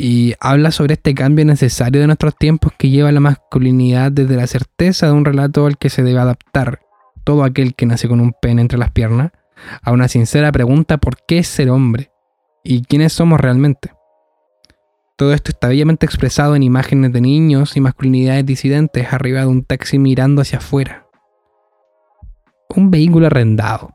Y 0.00 0.34
habla 0.38 0.70
sobre 0.70 0.94
este 0.94 1.12
cambio 1.12 1.44
necesario 1.44 2.00
de 2.00 2.06
nuestros 2.06 2.36
tiempos 2.36 2.72
que 2.78 2.88
lleva 2.88 3.10
la 3.10 3.18
masculinidad 3.18 4.12
desde 4.12 4.36
la 4.36 4.46
certeza 4.46 5.06
de 5.06 5.12
un 5.12 5.24
relato 5.24 5.66
al 5.66 5.76
que 5.76 5.90
se 5.90 6.04
debe 6.04 6.20
adaptar 6.20 6.82
todo 7.24 7.42
aquel 7.42 7.74
que 7.74 7.84
nace 7.84 8.06
con 8.06 8.20
un 8.20 8.32
pene 8.32 8.62
entre 8.62 8.78
las 8.78 8.92
piernas, 8.92 9.32
a 9.82 9.90
una 9.90 10.06
sincera 10.06 10.52
pregunta 10.52 10.98
por 10.98 11.16
qué 11.26 11.38
es 11.38 11.48
ser 11.48 11.68
hombre 11.70 12.12
y 12.62 12.82
quiénes 12.82 13.12
somos 13.12 13.40
realmente. 13.40 13.90
Todo 15.16 15.32
esto 15.32 15.50
está 15.50 15.66
bellamente 15.66 16.06
expresado 16.06 16.54
en 16.54 16.62
imágenes 16.62 17.12
de 17.12 17.20
niños 17.20 17.76
y 17.76 17.80
masculinidades 17.80 18.46
disidentes 18.46 19.12
arriba 19.12 19.40
de 19.40 19.48
un 19.48 19.64
taxi 19.64 19.98
mirando 19.98 20.42
hacia 20.42 20.58
afuera. 20.58 21.08
Un 22.68 22.92
vehículo 22.92 23.26
arrendado. 23.26 23.90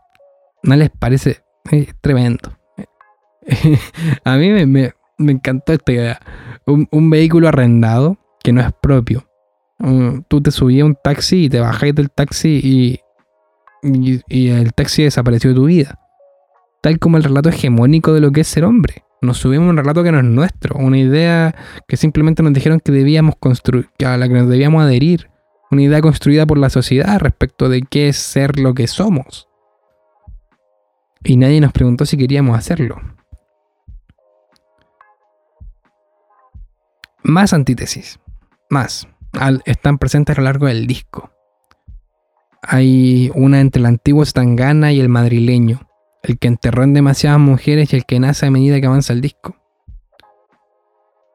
¿No 0.63 0.75
les 0.75 0.89
parece 0.89 1.45
tremendo? 2.01 2.60
A 4.25 4.36
mí 4.36 4.65
me, 4.65 4.93
encantó 5.32 5.74
esta 5.74 5.92
idea. 5.92 6.20
Un, 6.65 7.10
vehículo 7.10 7.48
arrendado 7.48 8.18
que 8.44 8.51
no 8.51 8.62
es 8.62 8.72
propio. 8.82 9.25
tú 10.27 10.42
te 10.42 10.51
subías 10.51 10.84
a 10.84 10.86
un 10.88 10.98
taxi 11.01 11.46
y 11.46 11.50
te 11.50 11.60
bajáis 11.60 11.96
del 11.96 12.12
taxi 12.12 12.60
y, 12.63 13.00
y 14.27 14.50
el 14.50 14.74
taxi 14.74 15.03
desapareció 15.03 15.51
de 15.51 15.56
tu 15.56 15.65
vida. 15.65 16.00
Tal 16.82 17.00
como 17.00 17.18
el 17.18 17.24
relato 17.24 17.50
hegemónico 17.50 18.13
de 18.13 18.20
lo 18.20 18.32
que 18.32 18.42
es 18.42 18.48
ser 18.48 18.65
hombre 18.65 19.03
nos 19.24 19.38
subimos 19.38 19.70
un 19.70 19.77
relato 19.77 20.03
que 20.03 20.12
no 20.12 20.20
es 20.20 20.25
nuestro, 20.25 20.77
una 20.77 20.98
idea 20.98 21.56
que 21.88 21.98
simplemente 21.98 22.44
nos 22.44 22.53
dijeron 22.53 22.80
que 22.80 22.92
debíamos 22.92 23.36
construir, 23.39 23.89
a 24.06 24.18
la 24.18 24.27
que 24.27 24.34
nos 24.34 24.50
debíamos 24.50 24.84
adherir, 24.84 25.30
una 25.72 25.82
idea 25.82 26.01
construida 26.01 26.46
por 26.46 26.58
la 26.58 26.70
sociedad 26.70 27.20
respecto 27.20 27.70
de 27.70 27.82
qué 27.82 28.10
es 28.10 28.18
ser 28.18 28.60
lo 28.60 28.74
que 28.74 28.88
somos. 28.88 29.48
Y 31.24 31.38
nadie 31.38 31.62
nos 31.62 31.72
preguntó 31.72 32.06
si 32.06 32.18
queríamos 32.18 32.58
hacerlo. 32.58 32.98
Más 37.24 37.53
antítesis, 37.53 38.20
más, 38.70 39.08
están 39.65 39.98
presentes 39.98 40.38
a 40.38 40.42
lo 40.42 40.46
largo 40.46 40.68
del 40.68 40.88
disco. 40.88 41.32
Hay 42.62 43.32
una 43.34 43.62
entre 43.62 43.80
el 43.80 43.86
antiguo 43.86 44.25
Stangana 44.25 44.92
y 44.92 45.00
el 45.00 45.10
madrileño, 45.10 45.88
el 46.22 46.38
que 46.38 46.50
enterró 46.50 46.84
en 46.84 46.94
demasiadas 46.94 47.39
mujeres 47.39 47.94
y 47.94 47.96
el 47.96 48.06
que 48.06 48.20
nace 48.20 48.46
a 48.46 48.51
medida 48.51 48.80
que 48.80 48.88
avanza 48.88 49.13
el 49.13 49.22
disco. 49.22 49.56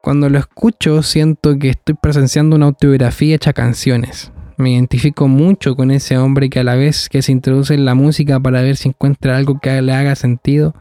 Cuando 0.01 0.29
lo 0.29 0.37
escucho 0.37 1.01
siento 1.03 1.57
que 1.57 1.69
estoy 1.69 1.95
presenciando 1.95 2.55
una 2.55 2.67
autobiografía 2.67 3.35
hecha 3.35 3.53
canciones. 3.53 4.31
Me 4.57 4.71
identifico 4.71 5.27
mucho 5.27 5.75
con 5.75 5.89
ese 5.89 6.17
hombre 6.17 6.49
que 6.49 6.59
a 6.59 6.63
la 6.63 6.75
vez 6.75 7.09
que 7.09 7.21
se 7.21 7.31
introduce 7.31 7.73
en 7.73 7.85
la 7.85 7.95
música 7.95 8.39
para 8.39 8.61
ver 8.61 8.77
si 8.77 8.89
encuentra 8.89 9.37
algo 9.37 9.59
que 9.59 9.81
le 9.81 9.93
haga 9.93 10.15
sentido, 10.15 10.75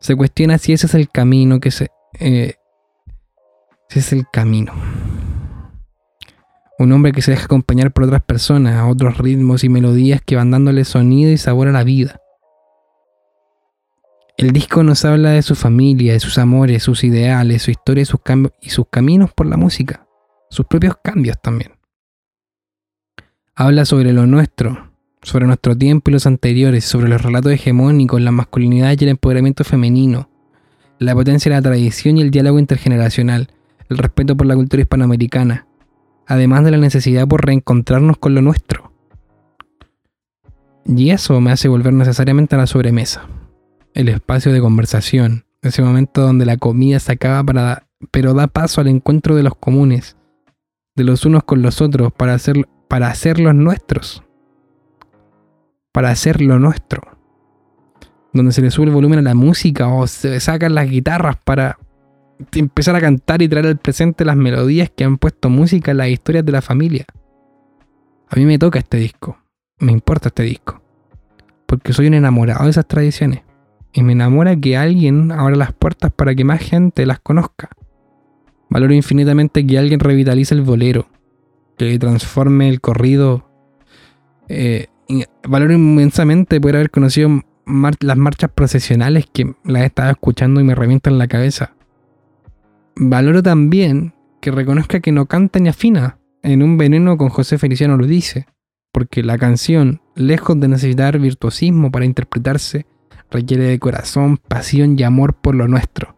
se 0.00 0.16
cuestiona 0.16 0.58
si 0.58 0.72
ese 0.72 0.86
es 0.86 0.94
el 0.94 1.08
camino 1.08 1.60
que 1.60 1.70
se... 1.70 1.90
Eh, 2.18 2.54
si 3.92 3.98
es 3.98 4.12
el 4.14 4.24
camino. 4.32 4.72
Un 6.78 6.92
hombre 6.92 7.12
que 7.12 7.20
se 7.20 7.32
deja 7.32 7.44
acompañar 7.44 7.92
por 7.92 8.04
otras 8.04 8.22
personas, 8.22 8.90
otros 8.90 9.18
ritmos 9.18 9.64
y 9.64 9.68
melodías 9.68 10.22
que 10.24 10.34
van 10.34 10.50
dándole 10.50 10.84
sonido 10.84 11.30
y 11.30 11.36
sabor 11.36 11.68
a 11.68 11.72
la 11.72 11.84
vida. 11.84 12.18
El 14.38 14.52
disco 14.52 14.82
nos 14.82 15.04
habla 15.04 15.32
de 15.32 15.42
su 15.42 15.54
familia, 15.54 16.14
de 16.14 16.20
sus 16.20 16.38
amores, 16.38 16.82
sus 16.82 17.04
ideales, 17.04 17.62
su 17.62 17.70
historia 17.70 18.00
y 18.00 18.06
sus, 18.06 18.20
y 18.62 18.70
sus 18.70 18.86
caminos 18.90 19.30
por 19.34 19.46
la 19.46 19.58
música, 19.58 20.06
sus 20.48 20.64
propios 20.64 20.94
cambios 21.04 21.36
también. 21.42 21.72
Habla 23.54 23.84
sobre 23.84 24.14
lo 24.14 24.26
nuestro, 24.26 24.90
sobre 25.20 25.46
nuestro 25.46 25.76
tiempo 25.76 26.10
y 26.10 26.14
los 26.14 26.26
anteriores, 26.26 26.86
sobre 26.86 27.10
los 27.10 27.20
relatos 27.20 27.52
hegemónicos, 27.52 28.22
la 28.22 28.32
masculinidad 28.32 28.96
y 28.98 29.04
el 29.04 29.10
empoderamiento 29.10 29.64
femenino, 29.64 30.30
la 30.98 31.14
potencia 31.14 31.50
de 31.50 31.56
la 31.58 31.62
tradición 31.62 32.16
y 32.16 32.22
el 32.22 32.30
diálogo 32.30 32.58
intergeneracional, 32.58 33.50
el 33.92 33.98
respeto 33.98 34.36
por 34.36 34.46
la 34.46 34.54
cultura 34.54 34.82
hispanoamericana, 34.82 35.66
además 36.26 36.64
de 36.64 36.72
la 36.72 36.78
necesidad 36.78 37.28
por 37.28 37.44
reencontrarnos 37.44 38.18
con 38.18 38.34
lo 38.34 38.42
nuestro. 38.42 38.92
Y 40.84 41.10
eso 41.10 41.40
me 41.40 41.52
hace 41.52 41.68
volver 41.68 41.92
necesariamente 41.92 42.56
a 42.56 42.58
la 42.58 42.66
sobremesa, 42.66 43.28
el 43.94 44.08
espacio 44.08 44.52
de 44.52 44.60
conversación, 44.60 45.44
ese 45.62 45.82
momento 45.82 46.22
donde 46.22 46.44
la 46.44 46.56
comida 46.56 46.98
se 46.98 47.12
acaba 47.12 47.44
para, 47.44 47.86
pero 48.10 48.34
da 48.34 48.48
paso 48.48 48.80
al 48.80 48.88
encuentro 48.88 49.36
de 49.36 49.44
los 49.44 49.54
comunes, 49.54 50.16
de 50.96 51.04
los 51.04 51.24
unos 51.24 51.44
con 51.44 51.62
los 51.62 51.80
otros, 51.80 52.12
para 52.12 52.34
hacer 52.34 52.66
para 52.92 53.08
hacerlos 53.08 53.54
nuestros. 53.54 54.22
Para 55.92 56.10
hacerlo 56.10 56.58
nuestro. 56.58 57.00
Donde 58.34 58.52
se 58.52 58.60
le 58.60 58.70
sube 58.70 58.84
el 58.84 58.92
volumen 58.92 59.20
a 59.20 59.22
la 59.22 59.34
música 59.34 59.88
o 59.88 60.06
se 60.06 60.38
sacan 60.40 60.74
las 60.74 60.90
guitarras 60.90 61.36
para 61.42 61.78
empezar 62.54 62.96
a 62.96 63.00
cantar 63.00 63.42
y 63.42 63.48
traer 63.48 63.66
al 63.66 63.78
presente 63.78 64.24
las 64.24 64.36
melodías 64.36 64.90
que 64.94 65.04
han 65.04 65.18
puesto 65.18 65.50
música 65.50 65.90
en 65.90 65.98
las 65.98 66.08
historias 66.08 66.44
de 66.44 66.52
la 66.52 66.62
familia. 66.62 67.06
A 68.28 68.36
mí 68.36 68.44
me 68.44 68.58
toca 68.58 68.78
este 68.78 68.96
disco. 68.96 69.38
Me 69.78 69.92
importa 69.92 70.28
este 70.28 70.42
disco. 70.44 70.80
Porque 71.66 71.92
soy 71.92 72.06
un 72.06 72.14
enamorado 72.14 72.64
de 72.64 72.70
esas 72.70 72.86
tradiciones. 72.86 73.42
Y 73.92 74.02
me 74.02 74.12
enamora 74.12 74.56
que 74.56 74.76
alguien 74.76 75.32
abra 75.32 75.56
las 75.56 75.72
puertas 75.72 76.10
para 76.12 76.34
que 76.34 76.44
más 76.44 76.60
gente 76.60 77.04
las 77.04 77.20
conozca. 77.20 77.68
Valoro 78.70 78.94
infinitamente 78.94 79.66
que 79.66 79.78
alguien 79.78 80.00
revitalice 80.00 80.54
el 80.54 80.62
bolero, 80.62 81.08
que 81.76 81.98
transforme 81.98 82.70
el 82.70 82.80
corrido. 82.80 83.46
Eh, 84.48 84.86
valoro 85.46 85.74
inmensamente 85.74 86.58
poder 86.58 86.76
haber 86.76 86.90
conocido 86.90 87.42
las 88.00 88.16
marchas 88.16 88.50
procesionales 88.54 89.26
que 89.30 89.54
las 89.64 89.82
estaba 89.82 90.10
escuchando 90.10 90.60
y 90.60 90.64
me 90.64 90.74
revientan 90.74 91.18
la 91.18 91.28
cabeza. 91.28 91.74
Valoro 92.96 93.42
también 93.42 94.14
que 94.40 94.50
reconozca 94.50 95.00
que 95.00 95.12
no 95.12 95.26
canta 95.26 95.58
ni 95.58 95.68
afina. 95.68 96.18
En 96.42 96.62
un 96.62 96.76
veneno 96.76 97.16
con 97.16 97.28
José 97.28 97.56
Feliciano 97.56 97.96
lo 97.96 98.06
dice, 98.06 98.46
porque 98.92 99.22
la 99.22 99.38
canción, 99.38 100.02
lejos 100.14 100.58
de 100.60 100.68
necesitar 100.68 101.18
virtuosismo 101.18 101.90
para 101.90 102.04
interpretarse, 102.04 102.86
requiere 103.30 103.64
de 103.64 103.78
corazón, 103.78 104.36
pasión 104.36 104.98
y 104.98 105.02
amor 105.04 105.34
por 105.34 105.54
lo 105.54 105.68
nuestro, 105.68 106.16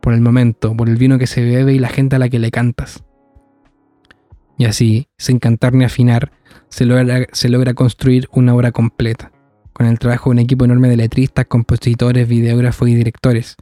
por 0.00 0.14
el 0.14 0.20
momento, 0.20 0.76
por 0.76 0.88
el 0.88 0.96
vino 0.96 1.18
que 1.18 1.26
se 1.26 1.44
bebe 1.44 1.74
y 1.74 1.78
la 1.78 1.88
gente 1.88 2.16
a 2.16 2.18
la 2.18 2.28
que 2.28 2.38
le 2.38 2.50
cantas. 2.50 3.04
Y 4.58 4.64
así, 4.64 5.08
sin 5.16 5.38
cantar 5.38 5.74
ni 5.74 5.84
afinar, 5.84 6.32
se 6.68 6.84
logra, 6.84 7.26
se 7.32 7.48
logra 7.48 7.74
construir 7.74 8.28
una 8.32 8.54
obra 8.54 8.72
completa, 8.72 9.30
con 9.72 9.86
el 9.86 9.98
trabajo 9.98 10.30
de 10.30 10.32
un 10.32 10.38
equipo 10.40 10.64
enorme 10.64 10.88
de 10.88 10.96
letristas, 10.96 11.46
compositores, 11.46 12.28
videógrafos 12.28 12.88
y 12.88 12.94
directores. 12.94 13.56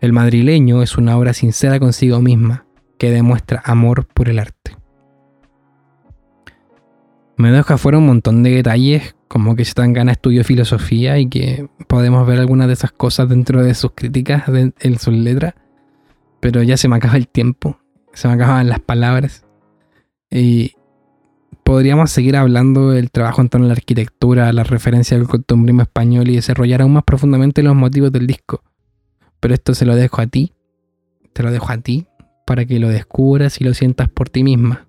El 0.00 0.12
madrileño 0.12 0.82
es 0.82 0.96
una 0.96 1.16
obra 1.18 1.32
sincera 1.32 1.80
consigo 1.80 2.20
misma, 2.20 2.66
que 2.98 3.10
demuestra 3.10 3.62
amor 3.64 4.06
por 4.06 4.28
el 4.28 4.38
arte. 4.38 4.76
Me 7.36 7.50
deja 7.50 7.78
fuera 7.78 7.98
un 7.98 8.06
montón 8.06 8.42
de 8.42 8.50
detalles, 8.50 9.16
como 9.26 9.56
que 9.56 9.64
gana 9.74 10.12
estudio 10.12 10.44
filosofía 10.44 11.18
y 11.18 11.28
que 11.28 11.68
podemos 11.86 12.26
ver 12.26 12.38
algunas 12.38 12.68
de 12.68 12.74
esas 12.74 12.92
cosas 12.92 13.28
dentro 13.28 13.62
de 13.62 13.74
sus 13.74 13.92
críticas, 13.92 14.44
en 14.48 14.98
sus 14.98 15.14
letras, 15.14 15.54
pero 16.40 16.62
ya 16.62 16.76
se 16.76 16.88
me 16.88 16.96
acaba 16.96 17.16
el 17.16 17.28
tiempo, 17.28 17.80
se 18.12 18.28
me 18.28 18.34
acaban 18.34 18.68
las 18.68 18.80
palabras. 18.80 19.44
Y 20.30 20.74
podríamos 21.64 22.10
seguir 22.10 22.36
hablando 22.36 22.90
del 22.90 23.10
trabajo 23.10 23.40
en 23.40 23.48
torno 23.48 23.66
a 23.66 23.68
la 23.68 23.74
arquitectura, 23.74 24.52
la 24.52 24.64
referencia 24.64 25.16
al 25.16 25.26
costumbrismo 25.26 25.82
español 25.82 26.28
y 26.28 26.36
desarrollar 26.36 26.82
aún 26.82 26.92
más 26.92 27.04
profundamente 27.04 27.62
los 27.62 27.74
motivos 27.74 28.12
del 28.12 28.26
disco. 28.26 28.62
Pero 29.40 29.54
esto 29.54 29.74
se 29.74 29.86
lo 29.86 29.94
dejo 29.96 30.20
a 30.20 30.26
ti, 30.26 30.52
te 31.32 31.42
lo 31.42 31.50
dejo 31.50 31.70
a 31.72 31.78
ti, 31.78 32.06
para 32.46 32.64
que 32.64 32.78
lo 32.78 32.88
descubras 32.88 33.60
y 33.60 33.64
lo 33.64 33.74
sientas 33.74 34.08
por 34.08 34.30
ti 34.30 34.42
misma. 34.42 34.88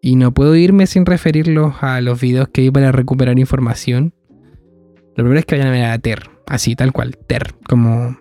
Y 0.00 0.16
no 0.16 0.32
puedo 0.32 0.56
irme 0.56 0.86
sin 0.86 1.06
referirlos 1.06 1.74
a 1.80 2.00
los 2.00 2.20
videos 2.20 2.48
que 2.48 2.62
vi 2.62 2.70
para 2.70 2.92
recuperar 2.92 3.38
información. 3.38 4.14
Lo 5.16 5.24
primero 5.24 5.38
es 5.38 5.46
que 5.46 5.56
vayan 5.56 5.68
a 5.68 5.72
ver 5.72 5.84
a 5.84 5.98
Ter, 5.98 6.30
así, 6.46 6.74
tal 6.74 6.92
cual, 6.92 7.18
Ter, 7.26 7.54
como 7.68 8.18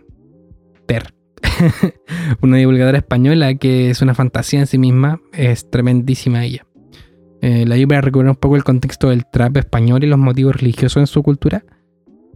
Ter. 0.85 1.13
una 2.41 2.57
divulgadora 2.57 2.97
española 2.97 3.55
que 3.55 3.89
es 3.89 4.01
una 4.01 4.13
fantasía 4.13 4.59
en 4.59 4.67
sí 4.67 4.77
misma, 4.77 5.21
es 5.33 5.69
tremendísima 5.69 6.43
ella. 6.43 6.65
Eh, 7.41 7.65
la 7.65 7.75
ayuda 7.75 7.97
a 7.97 8.01
recuperar 8.01 8.31
un 8.31 8.35
poco 8.35 8.55
el 8.55 8.63
contexto 8.63 9.09
del 9.09 9.25
trap 9.25 9.57
español 9.57 10.03
y 10.03 10.07
los 10.07 10.19
motivos 10.19 10.55
religiosos 10.55 10.97
en 10.97 11.07
su 11.07 11.23
cultura. 11.23 11.63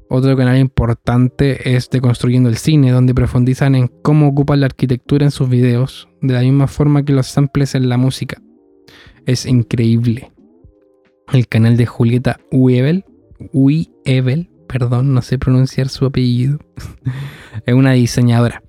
Otro 0.10 0.36
canal 0.38 0.58
importante 0.58 1.76
es 1.76 1.90
de 1.90 2.02
Construyendo 2.02 2.50
el 2.50 2.58
Cine, 2.58 2.92
donde 2.92 3.16
profundizan 3.16 3.76
en 3.76 3.88
cómo 3.88 4.28
ocupan 4.28 4.60
la 4.60 4.68
arquitectura 4.68 5.26
en 5.26 5.32
sus 5.32 5.50
videos, 5.50 6.08
de 6.22 6.34
la 6.34 6.42
misma 6.42 6.68
forma 6.68 7.04
que 7.04 7.14
los 7.14 7.28
samples 7.28 7.76
en 7.76 7.90
la 7.90 7.98
música. 7.98 8.42
Es 9.26 9.46
increíble. 9.46 10.32
El 11.34 11.48
canal 11.48 11.76
de 11.78 11.86
Julieta 11.86 12.40
Uebel, 12.52 13.04
Uebel, 13.52 14.50
perdón, 14.68 15.14
no 15.14 15.22
sé 15.22 15.40
pronunciar 15.40 15.90
su 15.90 16.06
apellido, 16.06 16.60
es 17.66 17.74
una 17.74 17.94
diseñadora 17.94 18.62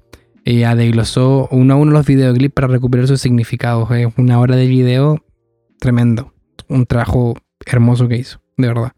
ella 0.46 0.76
desglosó 0.76 1.48
uno 1.50 1.74
a 1.74 1.76
uno 1.76 1.90
los 1.90 2.06
videoclips 2.06 2.54
para 2.54 2.68
recuperar 2.68 3.08
sus 3.08 3.20
significados. 3.20 3.90
Es 3.90 4.06
una 4.16 4.38
hora 4.38 4.54
de 4.54 4.68
video 4.68 5.24
tremendo. 5.80 6.32
Un 6.68 6.86
trabajo 6.86 7.34
hermoso 7.66 8.06
que 8.06 8.18
hizo, 8.18 8.40
de 8.56 8.68
verdad. 8.68 8.92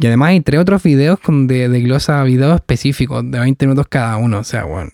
Y 0.00 0.06
además 0.06 0.30
hay 0.30 0.40
tres 0.40 0.58
otros 0.60 0.82
videos 0.82 1.18
donde 1.24 1.68
desglosa 1.68 2.22
videos 2.22 2.54
específicos 2.54 3.22
de 3.30 3.38
20 3.38 3.66
minutos 3.66 3.86
cada 3.88 4.16
uno. 4.16 4.38
O 4.38 4.44
sea, 4.44 4.64
bueno, 4.64 4.90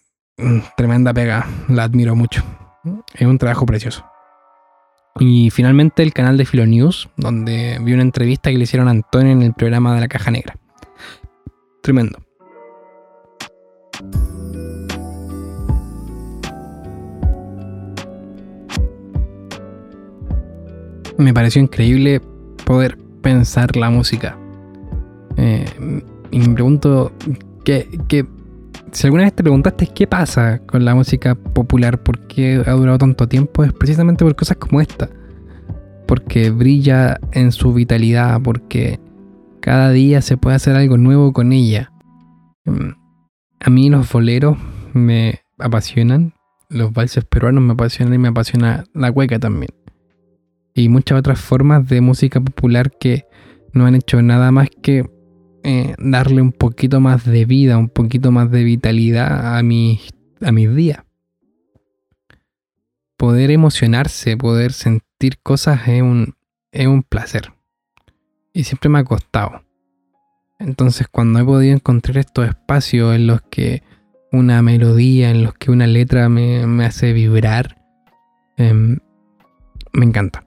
tremenda 0.76 1.14
pega. 1.14 1.46
La 1.68 1.84
admiro 1.84 2.16
mucho. 2.16 2.42
Es 3.14 3.26
un 3.26 3.38
trabajo 3.38 3.64
precioso. 3.66 4.04
Y 5.20 5.50
finalmente 5.50 6.02
el 6.02 6.12
canal 6.12 6.36
de 6.36 6.44
Filonews, 6.44 7.08
donde 7.16 7.78
vi 7.80 7.92
una 7.92 8.02
entrevista 8.02 8.50
que 8.50 8.58
le 8.58 8.64
hicieron 8.64 8.88
a 8.88 8.90
Antonio 8.90 9.32
en 9.32 9.42
el 9.42 9.54
programa 9.54 9.94
de 9.94 10.00
la 10.00 10.08
Caja 10.08 10.30
Negra. 10.30 10.56
Tremendo. 11.82 12.18
me 21.18 21.32
pareció 21.32 21.62
increíble 21.62 22.20
poder 22.64 22.98
pensar 23.22 23.76
la 23.76 23.90
música. 23.90 24.38
Y 26.30 26.38
me 26.38 26.54
pregunto, 26.54 27.12
que, 27.64 27.88
si 28.92 29.06
alguna 29.06 29.24
vez 29.24 29.34
te 29.34 29.42
preguntaste 29.42 29.86
qué 29.88 30.06
pasa 30.06 30.58
con 30.66 30.84
la 30.84 30.94
música 30.94 31.34
popular, 31.34 32.02
por 32.02 32.26
qué 32.26 32.62
ha 32.66 32.72
durado 32.72 32.98
tanto 32.98 33.28
tiempo, 33.28 33.64
es 33.64 33.72
precisamente 33.72 34.24
por 34.24 34.34
cosas 34.36 34.56
como 34.56 34.80
esta. 34.80 35.08
Porque 36.06 36.50
brilla 36.50 37.18
en 37.32 37.52
su 37.52 37.72
vitalidad, 37.72 38.40
porque 38.42 39.00
cada 39.60 39.90
día 39.90 40.22
se 40.22 40.36
puede 40.36 40.56
hacer 40.56 40.76
algo 40.76 40.96
nuevo 40.96 41.32
con 41.32 41.52
ella. 41.52 41.92
Mm, 42.64 42.90
a 43.60 43.70
mí 43.70 43.90
los 43.90 44.10
boleros 44.10 44.56
me 44.92 45.40
apasionan, 45.58 46.34
los 46.68 46.92
valses 46.92 47.24
peruanos 47.24 47.62
me 47.62 47.72
apasionan 47.72 48.14
y 48.14 48.18
me 48.18 48.28
apasiona 48.28 48.84
la 48.94 49.10
cueca 49.10 49.38
también 49.38 49.70
y 50.76 50.90
muchas 50.90 51.18
otras 51.18 51.40
formas 51.40 51.88
de 51.88 52.02
música 52.02 52.38
popular 52.38 52.92
que 53.00 53.24
no 53.72 53.86
han 53.86 53.94
hecho 53.94 54.20
nada 54.20 54.52
más 54.52 54.68
que 54.82 55.08
eh, 55.68 55.96
darle 55.98 56.40
un 56.40 56.52
poquito 56.52 57.00
más 57.00 57.24
de 57.24 57.44
vida, 57.44 57.76
un 57.76 57.88
poquito 57.88 58.30
más 58.30 58.52
de 58.52 58.62
vitalidad 58.62 59.58
a 59.58 59.64
mis, 59.64 60.10
a 60.40 60.52
mis 60.52 60.72
días. 60.72 61.02
Poder 63.16 63.50
emocionarse, 63.50 64.36
poder 64.36 64.72
sentir 64.72 65.40
cosas 65.42 65.88
es 65.88 66.02
un, 66.02 66.36
es 66.70 66.86
un 66.86 67.02
placer. 67.02 67.52
Y 68.52 68.62
siempre 68.62 68.88
me 68.88 69.00
ha 69.00 69.04
costado. 69.04 69.64
Entonces 70.60 71.08
cuando 71.10 71.40
he 71.40 71.44
podido 71.44 71.74
encontrar 71.74 72.18
estos 72.18 72.46
espacios 72.46 73.16
en 73.16 73.26
los 73.26 73.42
que 73.42 73.82
una 74.30 74.62
melodía, 74.62 75.30
en 75.30 75.42
los 75.42 75.54
que 75.54 75.72
una 75.72 75.88
letra 75.88 76.28
me, 76.28 76.62
hace 76.84 77.12
vibrar, 77.12 77.82
em, 78.56 79.00
me 79.92 80.06
encanta 80.06 80.45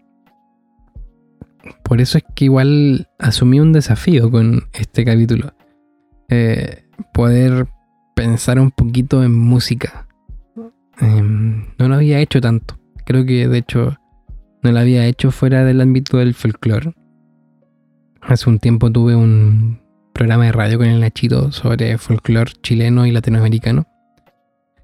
por 1.83 2.01
eso 2.01 2.17
es 2.17 2.23
que 2.35 2.45
igual 2.45 3.07
asumí 3.17 3.59
un 3.59 3.73
desafío 3.73 4.29
con 4.29 4.63
este 4.73 5.05
capítulo. 5.05 5.53
Eh, 6.29 6.85
poder 7.13 7.67
pensar 8.15 8.59
un 8.59 8.71
poquito 8.71 9.23
en 9.23 9.33
música. 9.33 10.07
Em, 10.99 11.67
no 11.77 11.87
lo 11.87 11.95
había 11.95 12.19
hecho 12.19 12.41
tanto. 12.41 12.77
Creo 13.05 13.25
que 13.25 13.47
de 13.47 13.57
hecho 13.57 13.97
no 14.61 14.71
la 14.71 14.81
había 14.81 15.05
hecho 15.05 15.31
fuera 15.31 15.63
del 15.63 15.81
ámbito 15.81 16.17
del 16.17 16.33
folclore. 16.33 16.93
Hace 18.21 18.49
un 18.49 18.59
tiempo 18.59 18.91
tuve 18.91 19.15
un 19.15 19.81
programa 20.13 20.45
de 20.45 20.51
radio 20.51 20.77
con 20.77 20.87
el 20.87 20.99
Nachito 20.99 21.51
sobre 21.51 21.97
folclore 21.97 22.51
chileno 22.61 23.05
y 23.05 23.11
latinoamericano. 23.11 23.87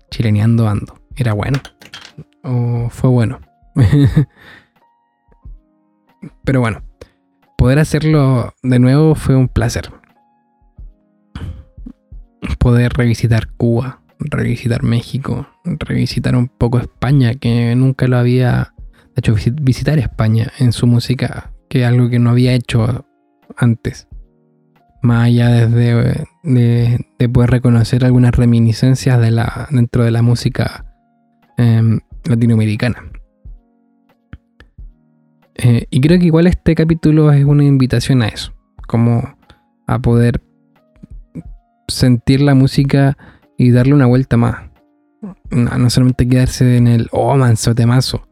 Chileneando 0.10 0.68
ando. 0.68 1.00
Era 1.16 1.34
bueno. 1.34 1.60
O 2.44 2.90
fue 2.90 3.10
bueno. 3.10 3.40
Pero 6.44 6.60
bueno, 6.60 6.84
poder 7.58 7.80
hacerlo 7.80 8.54
de 8.64 8.80
nuevo 8.80 9.16
fue 9.16 9.36
un 9.36 9.48
placer. 9.48 9.92
Poder 12.60 12.94
revisitar 12.94 13.48
Cuba, 13.58 14.02
revisitar 14.20 14.84
México, 14.84 15.48
revisitar 15.64 16.36
un 16.36 16.48
poco 16.48 16.80
España, 16.80 17.36
que 17.36 17.76
nunca 17.76 18.08
lo 18.08 18.18
había 18.18 18.74
de 19.16 19.20
hecho 19.20 19.36
visitar 19.62 19.98
España 19.98 20.52
en 20.60 20.72
su 20.72 20.88
música, 20.88 21.52
que 21.70 21.82
es 21.82 21.88
algo 21.88 22.10
que 22.10 22.20
no 22.20 22.32
había 22.32 22.54
hecho 22.54 23.06
antes. 23.58 24.08
Más 25.02 25.26
allá 25.26 25.50
desde 25.50 26.26
de, 26.44 27.30
poder 27.30 27.52
reconocer 27.52 28.06
algunas 28.06 28.36
reminiscencias 28.36 29.20
de 29.20 29.32
la, 29.32 29.68
dentro 29.70 30.04
de 30.04 30.12
la 30.12 30.22
música 30.22 30.86
em, 31.58 32.00
latinoamericana. 32.26 33.04
Eh, 35.56 35.88
y 35.90 36.02
creo 36.02 36.20
que 36.20 36.26
igual 36.26 36.48
este 36.48 36.76
capítulo 36.76 37.32
es 37.32 37.46
una 37.46 37.64
invitación 37.64 38.22
a 38.22 38.28
eso, 38.28 38.54
como 38.88 39.38
a 39.88 40.00
poder 40.00 40.42
sentir 41.88 42.42
la 42.42 42.56
música 42.56 43.18
y 43.58 43.72
darle 43.72 43.94
una 43.94 44.06
vuelta 44.06 44.38
más. 44.38 44.70
No, 45.50 45.90
solamente 45.90 46.28
quedarse 46.28 46.78
en 46.78 46.88
el, 46.88 47.08
oh, 47.12 47.36
manso 47.38 47.74
temazo, 47.74 48.28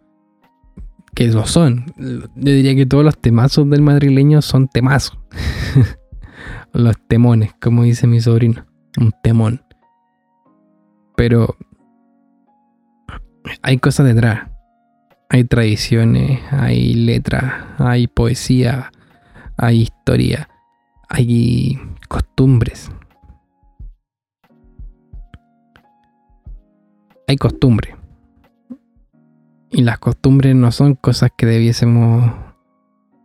que 1.15 1.27
lo 1.27 1.45
son. 1.45 1.85
Yo 1.97 2.27
diría 2.35 2.75
que 2.75 2.85
todos 2.85 3.03
los 3.03 3.17
temazos 3.17 3.69
del 3.69 3.81
madrileño 3.81 4.41
son 4.41 4.67
temazos. 4.67 5.17
los 6.73 6.95
temones, 7.07 7.53
como 7.61 7.83
dice 7.83 8.05
mi 8.05 8.19
sobrino, 8.19 8.65
un 8.99 9.11
temón. 9.23 9.61
Pero 11.15 11.55
hay 13.61 13.77
cosas 13.77 14.07
detrás. 14.07 14.52
Hay 15.33 15.45
tradiciones, 15.45 16.41
hay 16.51 16.93
letras, 16.93 17.65
hay 17.79 18.05
poesía, 18.05 18.91
hay 19.57 19.81
historia, 19.81 20.47
hay 21.09 21.79
costumbres. 22.07 22.91
Hay 27.27 27.35
costumbre. 27.37 27.95
Y 29.71 29.81
las 29.81 29.97
costumbres 29.97 30.55
no 30.55 30.71
son 30.71 30.93
cosas 30.93 31.31
que 31.35 31.47
debiésemos 31.47 32.31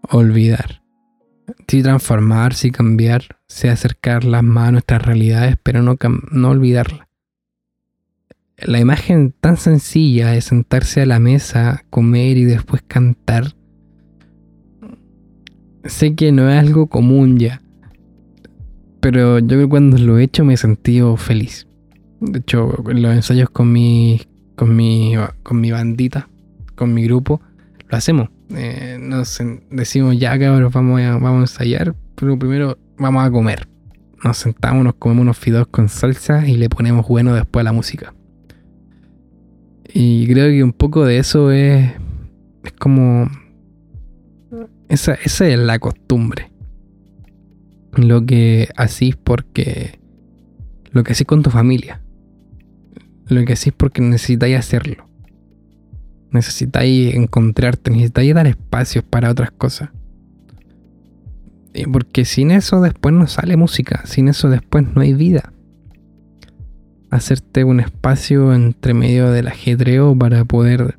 olvidar. 0.09 0.81
Sí 1.66 1.83
transformar, 1.83 2.55
sí 2.55 2.71
cambiar, 2.71 3.37
sí 3.49 3.68
acercarlas 3.68 4.42
más 4.42 4.68
a 4.68 4.73
nuestras 4.73 5.03
realidades, 5.03 5.59
pero 5.62 5.83
no, 5.83 5.97
no 6.31 6.49
olvidarlas 6.49 7.08
la 8.62 8.81
imagen 8.81 9.33
tan 9.40 9.57
sencilla 9.57 10.33
de 10.33 10.40
sentarse 10.40 11.03
a 11.03 11.07
la 11.07 11.21
mesa, 11.21 11.85
comer 11.90 12.37
y 12.37 12.44
después 12.44 12.83
cantar, 12.87 13.55
sé 15.85 16.14
que 16.14 16.33
no 16.33 16.51
es 16.51 16.59
algo 16.59 16.88
común 16.88 17.38
ya, 17.38 17.62
pero 19.01 19.38
yo 19.38 19.68
cuando 19.68 19.97
lo 19.99 20.18
he 20.18 20.25
hecho 20.25 20.44
me 20.44 20.55
he 20.55 20.57
sentido 20.57 21.16
feliz. 21.16 21.66
De 22.21 22.40
hecho, 22.40 22.85
en 22.90 23.03
los 23.03 23.14
ensayos 23.14 23.49
con 23.51 23.73
mi, 23.73 24.21
con 24.57 24.75
mi, 24.75 25.14
con 25.44 25.61
mi 25.61 25.71
bandita, 25.71 26.29
con 26.75 26.92
mi 26.92 27.05
grupo, 27.05 27.40
lo 27.88 27.97
hacemos. 27.97 28.29
Eh, 28.51 28.99
nos 29.01 29.40
decimos 29.71 30.18
ya 30.18 30.38
cabros, 30.38 30.73
vamos 30.73 31.01
a, 31.01 31.12
vamos 31.12 31.38
a 31.38 31.40
ensayar, 31.42 31.94
pero 32.16 32.37
primero 32.38 32.77
vamos 32.99 33.25
a 33.25 33.31
comer. 33.31 33.68
Nos 34.25 34.37
sentamos, 34.38 34.83
nos 34.83 34.94
comemos 34.94 35.23
unos 35.23 35.38
fideos 35.38 35.68
con 35.68 35.88
salsa 35.88 36.44
y 36.49 36.57
le 36.57 36.68
ponemos 36.68 37.07
bueno 37.07 37.35
después 37.35 37.64
la 37.64 37.73
música. 37.73 38.14
Y 39.92 40.27
creo 40.27 40.51
que 40.51 40.62
un 40.62 40.72
poco 40.72 41.05
de 41.05 41.18
eso 41.18 41.51
es, 41.51 41.92
es 42.64 42.72
como... 42.72 43.29
Esa, 44.88 45.14
esa 45.14 45.48
es 45.48 45.59
la 45.59 45.79
costumbre. 45.79 46.51
Lo 47.92 48.24
que 48.24 48.68
hacís 48.77 49.16
porque... 49.16 49.98
Lo 50.90 51.05
que 51.05 51.12
hacís 51.12 51.27
con 51.27 51.42
tu 51.42 51.51
familia. 51.51 52.03
Lo 53.29 53.44
que 53.44 53.55
hacís 53.55 53.72
porque 53.77 54.03
necesitáis 54.03 54.57
hacerlo. 54.57 55.07
Necesitáis 56.31 57.14
encontrarte, 57.14 57.90
necesitáis 57.90 58.35
dar 58.35 58.46
espacios 58.46 59.05
para 59.05 59.31
otras 59.31 59.51
cosas. 59.51 59.90
Porque 61.92 62.24
sin 62.24 62.51
eso 62.51 62.81
después 62.81 63.14
no 63.14 63.27
sale 63.27 63.57
música, 63.57 64.03
sin 64.05 64.29
eso 64.29 64.51
después 64.51 64.85
no 64.94 65.01
hay 65.01 65.14
vida 65.14 65.53
hacerte 67.11 67.64
un 67.64 67.81
espacio 67.81 68.53
entre 68.53 68.94
medio 68.94 69.31
del 69.31 69.49
ajedreo 69.49 70.16
para 70.16 70.44
poder 70.44 70.99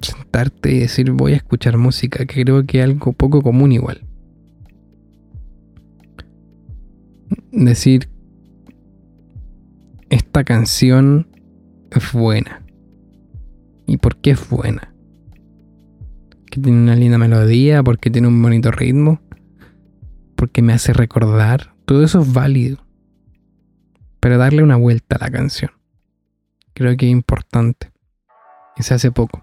sentarte 0.00 0.72
y 0.72 0.80
decir 0.80 1.10
voy 1.12 1.32
a 1.32 1.36
escuchar 1.36 1.78
música, 1.78 2.26
que 2.26 2.42
creo 2.42 2.64
que 2.66 2.78
es 2.78 2.84
algo 2.84 3.12
poco 3.12 3.42
común 3.42 3.72
igual. 3.72 4.02
Decir, 7.50 8.08
esta 10.10 10.44
canción 10.44 11.26
es 11.90 12.12
buena. 12.12 12.62
¿Y 13.86 13.96
por 13.96 14.16
qué 14.16 14.32
es 14.32 14.48
buena? 14.48 14.92
Que 16.50 16.60
tiene 16.60 16.78
una 16.78 16.96
linda 16.96 17.18
melodía, 17.18 17.82
porque 17.82 18.10
tiene 18.10 18.28
un 18.28 18.42
bonito 18.42 18.70
ritmo, 18.70 19.20
porque 20.34 20.60
me 20.60 20.74
hace 20.74 20.92
recordar. 20.92 21.74
Todo 21.86 22.04
eso 22.04 22.20
es 22.20 22.32
válido 22.32 22.85
pero 24.26 24.38
darle 24.38 24.64
una 24.64 24.74
vuelta 24.74 25.14
a 25.14 25.18
la 25.20 25.30
canción. 25.30 25.70
Creo 26.74 26.96
que 26.96 27.06
es 27.06 27.12
importante. 27.12 27.92
Y 28.76 28.82
se 28.82 28.92
hace 28.92 29.12
poco. 29.12 29.40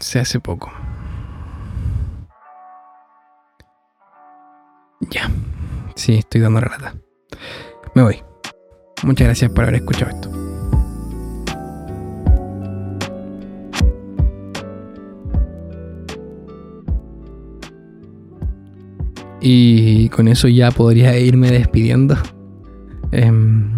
Se 0.00 0.18
hace 0.20 0.38
poco. 0.38 0.70
Ya. 5.00 5.30
Sí, 5.94 6.18
estoy 6.18 6.42
dando 6.42 6.60
la 6.60 6.68
lata. 6.68 6.94
Me 7.94 8.02
voy. 8.02 8.22
Muchas 9.02 9.26
gracias 9.26 9.50
por 9.50 9.62
haber 9.64 9.76
escuchado 9.76 10.10
esto. 10.10 10.39
Y 19.40 20.08
con 20.10 20.28
eso 20.28 20.48
ya 20.48 20.70
podría 20.70 21.18
irme 21.18 21.50
despidiendo. 21.50 22.16
Em, 23.12 23.74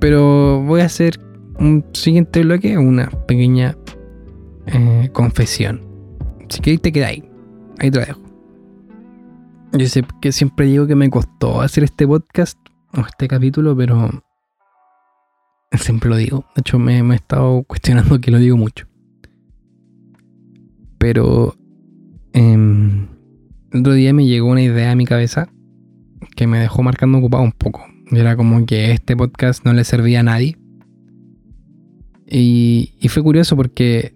pero 0.00 0.62
voy 0.62 0.82
a 0.82 0.84
hacer 0.84 1.18
un 1.58 1.84
siguiente 1.92 2.42
bloque, 2.42 2.78
una 2.78 3.08
pequeña 3.26 3.76
eh, 4.66 5.08
confesión. 5.12 5.82
Si 6.48 6.60
queréis 6.60 6.82
te 6.82 6.92
quedáis. 6.92 7.24
Ahí 7.78 7.90
te 7.90 8.00
lo 8.00 8.06
dejo. 8.06 8.20
Yo 9.72 9.86
sé 9.88 10.04
que 10.20 10.30
siempre 10.30 10.66
digo 10.66 10.86
que 10.86 10.94
me 10.94 11.10
costó 11.10 11.60
hacer 11.60 11.84
este 11.84 12.06
podcast 12.06 12.58
o 12.96 13.00
este 13.00 13.26
capítulo, 13.26 13.76
pero 13.76 14.22
siempre 15.72 16.08
lo 16.08 16.16
digo. 16.16 16.44
De 16.54 16.60
hecho, 16.60 16.78
me, 16.78 17.02
me 17.02 17.14
he 17.14 17.16
estado 17.16 17.64
cuestionando 17.64 18.20
que 18.20 18.30
lo 18.30 18.38
digo 18.38 18.56
mucho. 18.56 18.86
Pero 20.98 21.56
eh, 22.32 22.93
el 23.74 23.80
otro 23.80 23.92
día 23.94 24.14
me 24.14 24.24
llegó 24.24 24.48
una 24.50 24.62
idea 24.62 24.92
a 24.92 24.94
mi 24.94 25.04
cabeza 25.04 25.48
que 26.36 26.46
me 26.46 26.60
dejó 26.60 26.84
marcando 26.84 27.18
ocupado 27.18 27.42
un 27.42 27.50
poco. 27.50 27.84
Era 28.12 28.36
como 28.36 28.64
que 28.66 28.92
este 28.92 29.16
podcast 29.16 29.64
no 29.64 29.72
le 29.72 29.82
servía 29.82 30.20
a 30.20 30.22
nadie. 30.22 30.56
Y, 32.26 32.94
fue 33.08 33.22
curioso 33.22 33.56
porque. 33.56 34.14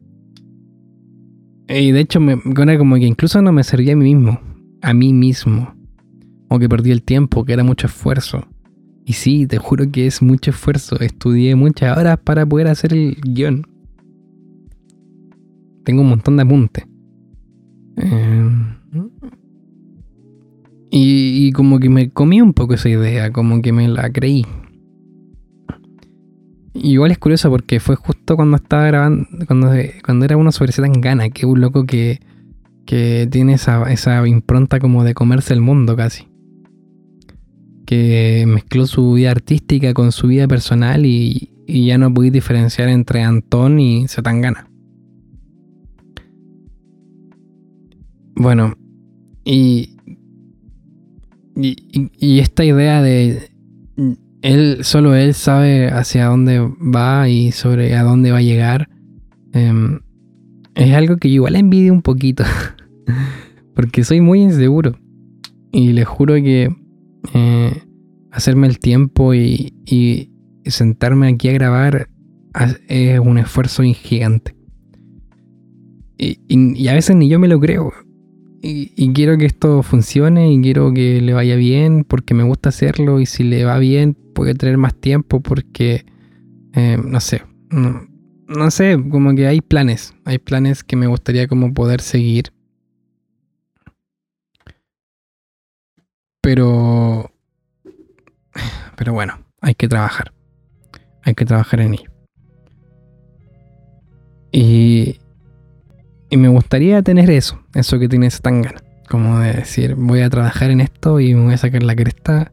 Y 1.68 1.90
de 1.90 2.00
hecho, 2.00 2.20
me, 2.20 2.38
era 2.56 2.78
como 2.78 2.94
que 2.96 3.06
incluso 3.06 3.42
no 3.42 3.52
me 3.52 3.64
servía 3.64 3.94
a 3.94 3.96
mí 3.96 4.14
mismo. 4.14 4.40
A 4.80 4.94
mí 4.94 5.12
mismo. 5.12 5.74
O 6.48 6.60
que 6.60 6.68
perdí 6.68 6.92
el 6.92 7.02
tiempo, 7.02 7.44
que 7.44 7.52
era 7.52 7.64
mucho 7.64 7.88
esfuerzo. 7.88 8.46
Y 9.04 9.14
sí, 9.14 9.48
te 9.48 9.58
juro 9.58 9.90
que 9.90 10.06
es 10.06 10.22
mucho 10.22 10.52
esfuerzo. 10.52 11.00
Estudié 11.00 11.56
muchas 11.56 11.98
horas 11.98 12.18
para 12.22 12.46
poder 12.46 12.68
hacer 12.68 12.92
el 12.92 13.16
guion. 13.22 13.66
Tengo 15.84 16.02
un 16.02 16.10
montón 16.10 16.36
de 16.36 16.42
apuntes. 16.44 16.86
Eh, 17.96 18.77
y, 20.90 21.52
como 21.52 21.78
que 21.78 21.88
me 21.88 22.10
comí 22.10 22.40
un 22.40 22.54
poco 22.54 22.74
esa 22.74 22.88
idea, 22.88 23.32
como 23.32 23.60
que 23.60 23.72
me 23.72 23.88
la 23.88 24.10
creí. 24.10 24.46
igual 26.74 27.10
es 27.10 27.18
curioso 27.18 27.50
porque 27.50 27.80
fue 27.80 27.96
justo 27.96 28.36
cuando 28.36 28.56
estaba 28.56 28.86
grabando, 28.86 29.26
cuando, 29.46 29.70
cuando 30.04 30.24
era 30.24 30.36
uno 30.36 30.52
sobre 30.52 30.72
en 30.76 31.00
Gana, 31.00 31.28
que 31.30 31.44
un 31.44 31.60
loco 31.60 31.84
que, 31.84 32.20
que 32.88 33.28
tiene 33.30 33.52
esa, 33.52 33.92
esa 33.92 34.26
impronta 34.26 34.78
como 34.78 35.04
de 35.04 35.12
comerse 35.12 35.52
el 35.52 35.60
mundo 35.60 35.94
casi. 35.94 36.26
Que 37.84 38.44
mezcló 38.46 38.86
su 38.86 39.12
vida 39.12 39.30
artística 39.30 39.92
con 39.92 40.10
su 40.10 40.28
vida 40.28 40.48
personal 40.48 41.04
y, 41.04 41.52
ya 41.66 41.98
no 41.98 42.12
podéis 42.14 42.32
diferenciar 42.32 42.88
entre 42.88 43.22
Antón 43.22 43.78
y 43.78 44.08
Zetangana. 44.08 44.70
Bueno, 48.36 48.74
y, 49.44 49.97
y, 51.60 52.38
esta 52.38 52.64
idea 52.64 53.02
de 53.02 53.50
él, 54.42 54.78
solo 54.82 55.14
él 55.14 55.34
sabe 55.34 55.88
hacia 55.88 56.26
dónde 56.26 56.60
va 56.60 57.28
y 57.28 57.52
sobre 57.52 57.96
a 57.96 58.02
dónde 58.02 58.30
va 58.30 58.38
a 58.38 58.42
llegar, 58.42 58.88
em, 59.52 60.00
es 60.74 60.94
algo 60.94 61.16
que 61.16 61.28
yo 61.28 61.36
igual 61.36 61.56
envidio 61.56 61.92
un 61.92 62.02
poquito, 62.02 62.44
porque 63.74 64.04
soy 64.04 64.20
muy 64.20 64.42
inseguro. 64.42 64.96
Y 65.72 65.92
le 65.92 66.04
juro 66.04 66.34
que 66.34 66.74
eh, 67.34 67.82
hacerme 68.30 68.68
el 68.68 68.78
tiempo 68.78 69.34
y, 69.34 69.74
y, 69.84 70.30
sentarme 70.64 71.28
aquí 71.28 71.48
a 71.48 71.52
grabar 71.52 72.10
es 72.88 73.18
un 73.18 73.38
esfuerzo 73.38 73.82
gigante. 73.82 74.54
Y, 76.18 76.38
y, 76.48 76.88
a 76.88 76.94
veces 76.94 77.16
ni 77.16 77.28
yo 77.28 77.38
me 77.38 77.48
lo 77.48 77.58
creo. 77.58 77.92
Y, 78.60 79.12
quiero 79.12 79.38
que 79.38 79.46
esto 79.46 79.82
funcione 79.82 80.52
y 80.52 80.60
quiero 80.60 80.92
que 80.92 81.20
le 81.20 81.32
vaya 81.32 81.54
bien 81.54 82.04
porque 82.04 82.34
me 82.34 82.42
gusta 82.42 82.70
hacerlo 82.70 83.20
y 83.20 83.26
si 83.26 83.44
le 83.44 83.64
va 83.64 83.78
bien 83.78 84.14
puede 84.34 84.54
tener 84.54 84.76
más 84.78 84.94
tiempo 84.94 85.40
porque, 85.40 86.04
eh, 86.74 86.98
no 87.02 87.20
sé, 87.20 87.42
no, 87.70 88.08
no, 88.48 88.70
sé, 88.72 88.96
como 89.10 89.34
que 89.36 89.46
hay 89.46 89.60
planes, 89.60 90.14
hay 90.24 90.38
planes 90.38 90.82
que 90.82 90.96
me 90.96 91.06
gustaría 91.06 91.46
como 91.46 91.72
poder 91.72 92.00
seguir. 92.00 92.52
Pero, 96.40 97.30
pero 98.96 99.12
bueno, 99.12 99.38
hay 99.60 99.74
que 99.74 99.86
trabajar, 99.86 100.32
hay 101.22 101.34
que 101.34 101.44
trabajar 101.44 101.80
en 101.80 101.94
ello. 101.94 102.10
Y, 104.50 105.20
y 106.30 106.36
me 106.36 106.48
gustaría 106.48 107.02
tener 107.02 107.30
eso, 107.30 107.60
eso 107.74 107.98
que 107.98 108.08
tienes 108.08 108.40
tan 108.40 108.62
ganas. 108.62 108.82
Como 109.08 109.38
de 109.38 109.54
decir, 109.54 109.94
voy 109.94 110.20
a 110.20 110.30
trabajar 110.30 110.70
en 110.70 110.80
esto 110.80 111.20
y 111.20 111.34
me 111.34 111.44
voy 111.44 111.54
a 111.54 111.58
sacar 111.58 111.82
la 111.82 111.96
cresta 111.96 112.52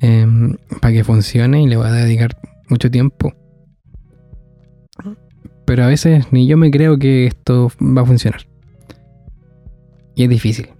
em, 0.00 0.56
para 0.80 0.92
que 0.92 1.04
funcione 1.04 1.62
y 1.62 1.66
le 1.68 1.76
voy 1.76 1.86
a 1.86 1.92
dedicar 1.92 2.36
mucho 2.68 2.90
tiempo. 2.90 3.32
Pero 5.64 5.84
a 5.84 5.86
veces 5.86 6.32
ni 6.32 6.48
yo 6.48 6.56
me 6.56 6.72
creo 6.72 6.98
que 6.98 7.26
esto 7.26 7.70
va 7.80 8.02
a 8.02 8.06
funcionar. 8.06 8.40
Y 10.16 10.24
es 10.24 10.28
difícil. 10.28 10.70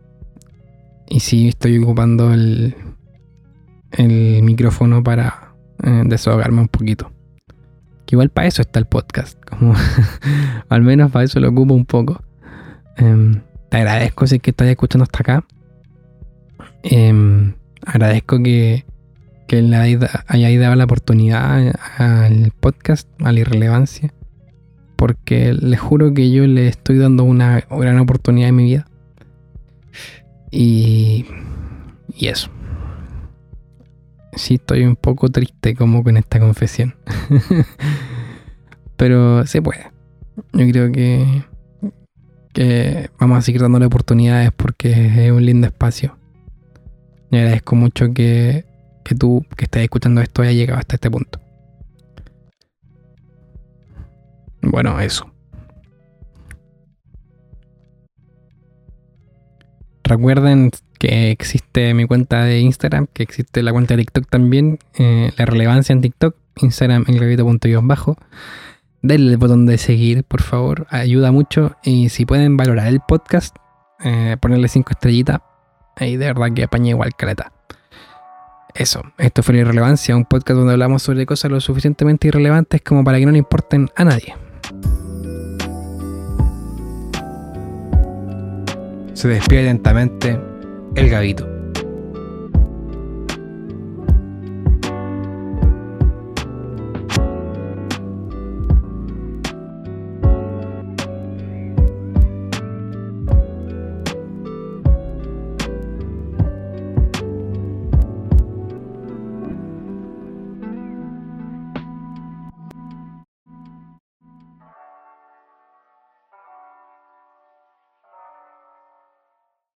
Y 1.08 1.20
sí 1.20 1.48
estoy 1.48 1.78
ocupando 1.78 2.32
el, 2.34 2.74
el 3.92 4.42
micrófono 4.42 5.04
para 5.04 5.54
eh, 5.84 6.02
desahogarme 6.06 6.62
un 6.62 6.68
poquito 6.68 7.12
igual 8.10 8.30
para 8.30 8.48
eso 8.48 8.62
está 8.62 8.78
el 8.78 8.86
podcast. 8.86 9.38
Como 9.44 9.74
al 10.68 10.82
menos 10.82 11.10
para 11.10 11.24
eso 11.24 11.40
lo 11.40 11.48
ocupo 11.48 11.74
un 11.74 11.86
poco. 11.86 12.22
Em, 12.96 13.42
te 13.68 13.78
agradezco 13.78 14.26
si 14.26 14.36
es 14.36 14.42
que 14.42 14.50
estás 14.50 14.68
escuchando 14.68 15.04
hasta 15.04 15.18
acá. 15.20 15.44
Em, 16.82 17.54
agradezco 17.84 18.42
que, 18.42 18.84
que 19.46 19.62
le 19.62 19.76
hayáis 19.76 20.60
dado 20.60 20.74
la 20.76 20.84
oportunidad 20.84 21.72
al 21.98 22.52
podcast, 22.60 23.08
a 23.22 23.32
la 23.32 23.40
irrelevancia. 23.40 24.12
Porque 24.96 25.54
les 25.54 25.80
juro 25.80 26.12
que 26.12 26.30
yo 26.30 26.46
le 26.46 26.68
estoy 26.68 26.98
dando 26.98 27.24
una 27.24 27.64
gran 27.70 27.98
oportunidad 27.98 28.50
en 28.50 28.56
mi 28.56 28.64
vida. 28.64 28.86
Y, 30.50 31.26
y 32.14 32.28
eso 32.28 32.50
sí 34.34 34.54
estoy 34.54 34.84
un 34.84 34.96
poco 34.96 35.28
triste 35.28 35.74
como 35.74 36.02
con 36.02 36.16
esta 36.16 36.40
confesión. 36.40 36.94
Pero 38.96 39.46
se 39.46 39.62
puede. 39.62 39.90
Yo 40.52 40.66
creo 40.68 40.92
que, 40.92 41.44
que 42.52 43.10
vamos 43.18 43.38
a 43.38 43.42
seguir 43.42 43.62
dándole 43.62 43.86
oportunidades 43.86 44.50
porque 44.52 45.26
es 45.26 45.32
un 45.32 45.44
lindo 45.44 45.66
espacio. 45.66 46.16
Y 47.30 47.36
agradezco 47.36 47.76
mucho 47.76 48.12
que, 48.12 48.64
que 49.04 49.14
tú 49.14 49.44
que 49.56 49.64
estás 49.64 49.82
escuchando 49.82 50.20
esto 50.20 50.42
haya 50.42 50.52
llegado 50.52 50.78
hasta 50.78 50.96
este 50.96 51.10
punto. 51.10 51.40
Bueno, 54.62 55.00
eso. 55.00 55.32
Recuerden 60.04 60.70
que 61.00 61.30
existe 61.30 61.94
mi 61.94 62.06
cuenta 62.06 62.44
de 62.44 62.60
Instagram, 62.60 63.06
que 63.14 63.22
existe 63.22 63.62
la 63.62 63.72
cuenta 63.72 63.96
de 63.96 64.02
TikTok 64.02 64.28
también, 64.28 64.78
eh, 64.98 65.32
la 65.38 65.46
relevancia 65.46 65.94
en 65.94 66.02
TikTok, 66.02 66.36
Instagram 66.60 67.06
en 67.08 67.88
bajo. 67.88 68.18
Denle 69.00 69.32
el 69.32 69.38
botón 69.38 69.64
de 69.64 69.78
seguir, 69.78 70.24
por 70.24 70.42
favor, 70.42 70.86
ayuda 70.90 71.32
mucho. 71.32 71.74
Y 71.82 72.10
si 72.10 72.26
pueden 72.26 72.58
valorar 72.58 72.88
el 72.88 73.00
podcast, 73.00 73.56
eh, 74.04 74.36
ponerle 74.38 74.68
5 74.68 74.90
estrellitas, 74.90 75.40
ahí 75.96 76.18
de 76.18 76.26
verdad 76.26 76.52
que 76.54 76.64
apaña 76.64 76.90
igual 76.90 77.14
caleta. 77.16 77.50
Eso, 78.74 79.02
esto 79.16 79.42
fue 79.42 79.54
la 79.54 79.62
irrelevancia, 79.62 80.14
un 80.14 80.26
podcast 80.26 80.58
donde 80.58 80.74
hablamos 80.74 81.02
sobre 81.02 81.24
cosas 81.24 81.50
lo 81.50 81.60
suficientemente 81.60 82.28
irrelevantes 82.28 82.82
como 82.82 83.02
para 83.04 83.18
que 83.18 83.24
no 83.24 83.32
le 83.32 83.38
importen 83.38 83.88
a 83.96 84.04
nadie. 84.04 84.34
Se 89.14 89.28
despide 89.28 89.62
lentamente 89.62 90.49
el 91.00 91.08
Gavito. 91.08 91.59